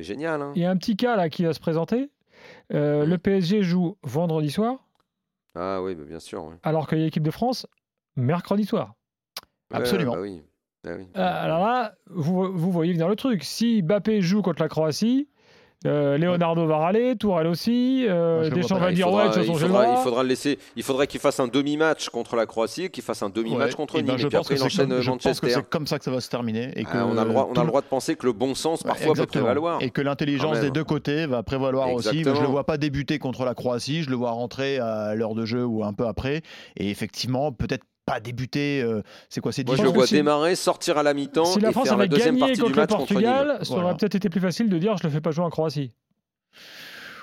génial. 0.01 0.41
Hein. 0.41 0.53
Il 0.55 0.61
y 0.61 0.65
a 0.65 0.69
un 0.69 0.77
petit 0.77 0.97
cas 0.97 1.15
là 1.15 1.29
qui 1.29 1.43
va 1.43 1.53
se 1.53 1.59
présenter. 1.59 2.09
Euh, 2.73 3.05
le 3.05 3.17
PSG 3.17 3.63
joue 3.63 3.97
vendredi 4.03 4.49
soir. 4.51 4.77
Ah 5.55 5.81
oui, 5.81 5.95
bah, 5.95 6.03
bien 6.05 6.19
sûr. 6.19 6.43
ouais. 6.45 6.55
alors 6.63 6.87
que 6.87 6.95
l'équipe 6.95 7.23
de 7.23 7.31
France, 7.31 7.65
mercredi 8.15 8.65
soir. 8.65 8.93
Ouais, 9.71 9.77
Absolument. 9.77 10.13
bah 10.13 10.21
oui. 10.21 10.41
Bah 10.83 10.91
oui. 10.97 11.07
Euh, 11.15 11.43
alors 11.43 11.65
là, 11.65 11.95
vous, 12.07 12.51
vous 12.53 12.71
voyez 12.71 12.93
venir 12.93 13.07
le 13.07 13.15
truc. 13.15 13.43
Si 13.43 13.81
Mbappé 13.81 14.21
joue 14.21 14.41
contre 14.41 14.61
la 14.61 14.69
Croatie, 14.69 15.27
euh, 15.85 16.17
Leonardo 16.17 16.65
va 16.65 16.77
râler, 16.77 17.15
Tourelle 17.15 17.45
aussi, 17.47 18.05
euh, 18.07 18.43
je 18.43 18.49
vois 18.49 18.57
Deschamps 18.61 18.79
va 18.79 18.89
il 18.91 18.95
dire 18.95 19.05
faudra, 19.05 19.21
ouais, 19.23 19.29
de 19.29 19.33
toute 19.35 19.43
il 19.43 19.47
façon, 19.53 19.59
faudra- 19.67 19.83
droit. 19.85 19.95
il 19.99 20.03
faudra 20.03 20.23
le 20.23 20.29
laisser. 20.29 20.57
Il 20.75 20.81
faudrait 20.83 21.05
qu'il 21.07 21.19
fasse 21.19 21.39
un 21.39 21.47
demi-match 21.47 22.09
contre 22.09 22.35
la 22.35 22.45
Croatie 22.47 22.85
et 22.85 22.89
qu'il 22.89 23.03
fasse 23.03 23.21
un 23.21 23.29
demi-match 23.29 23.69
Ouais, 23.71 23.75
contre 23.75 23.95
eh 23.97 24.01
ben, 24.01 24.13
Nîmes. 24.13 24.17
je 24.17 24.25
Et 24.25 24.29
puis 24.29 24.37
pense 24.37 24.45
après, 24.47 24.55
que 24.55 24.59
il 24.59 24.59
c'est 24.59 24.65
enchaîne 24.65 24.89
comme- 24.89 25.01
je 25.01 25.11
pense 25.11 25.21
que 25.21 25.27
Manchester. 25.45 25.49
c'est 25.53 25.69
comme 25.69 25.85
ça 25.87 25.99
que 25.99 26.05
ça 26.05 26.11
va 26.11 26.19
se 26.19 26.29
terminer. 26.29 26.71
Et 26.75 26.83
que 26.83 26.89
Ah, 26.93 27.05
on 27.05 27.15
a 27.17 27.23
le 27.23 27.29
droit, 27.29 27.47
on 27.51 27.53
a 27.59 27.61
le 27.61 27.67
droit 27.67 27.81
de 27.81 27.85
penser 27.87 28.15
que 28.15 28.25
le 28.25 28.33
bon 28.33 28.55
sens 28.55 28.81
Ouais, 28.81 28.87
parfois 28.87 29.05
peut 29.05 29.11
exactement. 29.11 29.43
prévaloir. 29.45 29.81
Et 29.81 29.91
que 29.91 30.01
l'intelligence 30.01 30.53
même. 30.55 30.63
des 30.63 30.71
deux 30.71 30.83
côtés 30.83 31.27
va 31.27 31.43
prévaloir 31.43 31.93
aussi. 31.93 32.09
Je 32.09 32.17
Exactement. 32.19 32.41
le 32.45 32.51
vois 32.51 32.63
pas 32.63 32.77
débuter 32.77 33.19
contre 33.19 33.45
la 33.45 33.53
Croatie, 33.53 34.01
je 34.01 34.09
le 34.09 34.15
vois 34.15 34.31
rentrer 34.31 34.79
à 34.79 35.13
l'heure 35.13 35.35
de 35.35 35.45
jeu 35.45 35.63
ou 35.63 35.83
un 35.83 35.93
peu 35.93 36.07
après. 36.07 36.41
Et 36.77 36.89
effectivement, 36.89 37.51
peut-être 37.51 37.83
pas 38.07 38.19
débuter. 38.19 38.81
euh, 38.81 39.03
c'est 39.29 39.41
quoi, 39.41 39.51
c'est 39.51 39.63
10 39.63 39.67
Moi, 39.69 39.75
je 39.77 39.83
le 39.83 39.89
vois 39.89 40.07
si- 40.07 40.15
démarrer, 40.15 40.55
sortir 40.55 40.97
à 40.97 41.03
la 41.03 41.13
mi-temps 41.13 41.45
Si 41.45 41.59
la 41.59 41.69
et 41.69 41.71
France 41.73 41.89
la 41.89 41.93
avait 41.93 42.07
deuxième 42.07 42.35
gagné 42.35 42.39
partie 42.39 42.55
du 42.55 42.61
contre 42.61 42.75
le 42.79 42.81
contre. 42.87 42.97
Portugal, 42.97 43.59
ça 43.61 43.71
aurait 43.73 43.81
Voilà. 43.81 43.97
peut-être 43.97 44.15
été 44.15 44.29
plus 44.29 44.39
facile 44.41 44.69
de 44.69 44.77
dire 44.79 44.97
je 44.97 45.03
le 45.05 45.09
fais 45.13 45.21
pas 45.21 45.29
jouer 45.31 45.43
en 45.45 45.49
Croatie. 45.51 45.91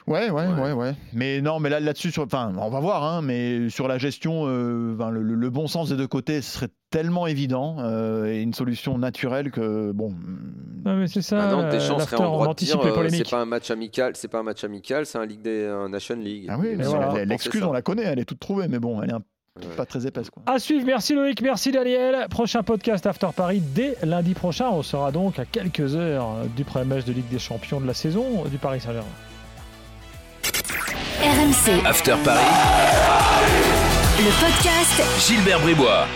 Ouais, 0.07 0.29
ouais, 0.29 0.47
Ouais. 0.47 0.61
ouais, 0.62 0.73
ouais. 0.73 0.95
Mais 1.14 1.41
non, 1.41 1.61
mais 1.61 1.71
là, 1.71 1.81
là-dessus, 1.81 2.11
sur, 2.11 2.25
enfin, 2.25 2.53
on 2.59 2.69
va 2.69 2.79
voir, 2.81 3.03
hein, 3.05 3.23
mais 3.23 3.71
sur 3.71 3.88
la 3.88 3.97
gestion, 3.97 4.45
euh, 4.47 4.95
le, 5.11 5.23
le- 5.23 5.35
le 5.35 5.50
bon 5.50 5.67
sens 5.67 5.88
des 5.88 5.97
deux 5.97 6.07
côtés 6.07 6.43
serait 6.43 6.69
tellement 6.91 7.26
évident 7.26 7.76
euh, 7.79 8.26
et 8.26 8.43
une 8.43 8.53
solution 8.53 8.99
naturelle 8.99 9.50
que 9.50 9.93
bon. 9.93 10.11
Non, 10.85 10.97
mais 10.97 11.07
c'est 11.07 11.23
ça. 11.23 11.37
Maintenant, 11.37 11.71
Deschamps 11.71 11.99
serait 12.00 12.17
en 12.19 12.26
on 12.29 12.33
droit 12.35 12.49
de 12.49 12.55
dire 12.62 12.83
les 12.85 12.91
euh, 12.91 13.09
c'est 13.09 13.31
pas 13.31 13.41
un 13.41 13.47
match 13.47 13.71
amical, 13.71 14.12
c'est 14.14 14.29
pas 14.29 14.41
un 14.41 14.43
match 14.43 14.62
amical, 14.62 15.07
c'est 15.07 15.17
un 15.17 15.25
Ligue 15.25 15.41
des 15.41 15.64
un 15.64 15.88
Nation 15.88 16.17
League. 16.17 16.49
Ah 16.50 16.59
oui, 16.61 16.75
mais 16.76 16.85
voilà. 16.85 17.25
l'excuse, 17.25 17.62
on 17.62 17.73
la 17.73 17.81
connaît, 17.81 18.03
elle 18.03 18.19
est 18.19 18.26
toute 18.26 18.41
trouvée, 18.41 18.69
mais 18.69 18.79
bon, 18.79 19.00
elle 19.00 19.09
est 19.09 19.14
un- 19.14 19.23
Ouais. 19.61 19.77
pas 19.77 19.87
très 19.87 20.05
épaisse, 20.05 20.31
quoi. 20.31 20.43
À 20.47 20.59
suivre, 20.59 20.85
merci 20.85 21.15
Loïc, 21.15 21.41
merci 21.41 21.71
Daniel. 21.71 22.27
Prochain 22.29 22.65
podcast 22.65 23.07
After 23.07 23.29
Paris 23.37 23.61
dès 23.61 23.97
lundi 24.03 24.35
prochain. 24.35 24.69
On 24.73 24.83
sera 24.83 25.13
donc 25.13 25.39
à 25.39 25.45
quelques 25.45 25.95
heures 25.95 26.45
du 26.57 26.65
premier 26.65 26.87
match 26.87 27.05
de 27.05 27.13
Ligue 27.13 27.29
des 27.29 27.39
Champions 27.39 27.81
de 27.81 27.87
la 27.87 27.95
saison 27.95 28.45
du 28.47 28.59
Paris 28.59 28.81
Saint-Germain. 28.81 29.07
RMC, 31.23 31.87
After 31.87 32.17
Paris, 32.25 32.45
le 34.19 34.41
podcast 34.41 35.29
Gilbert 35.29 35.61
Bribois. 35.61 36.07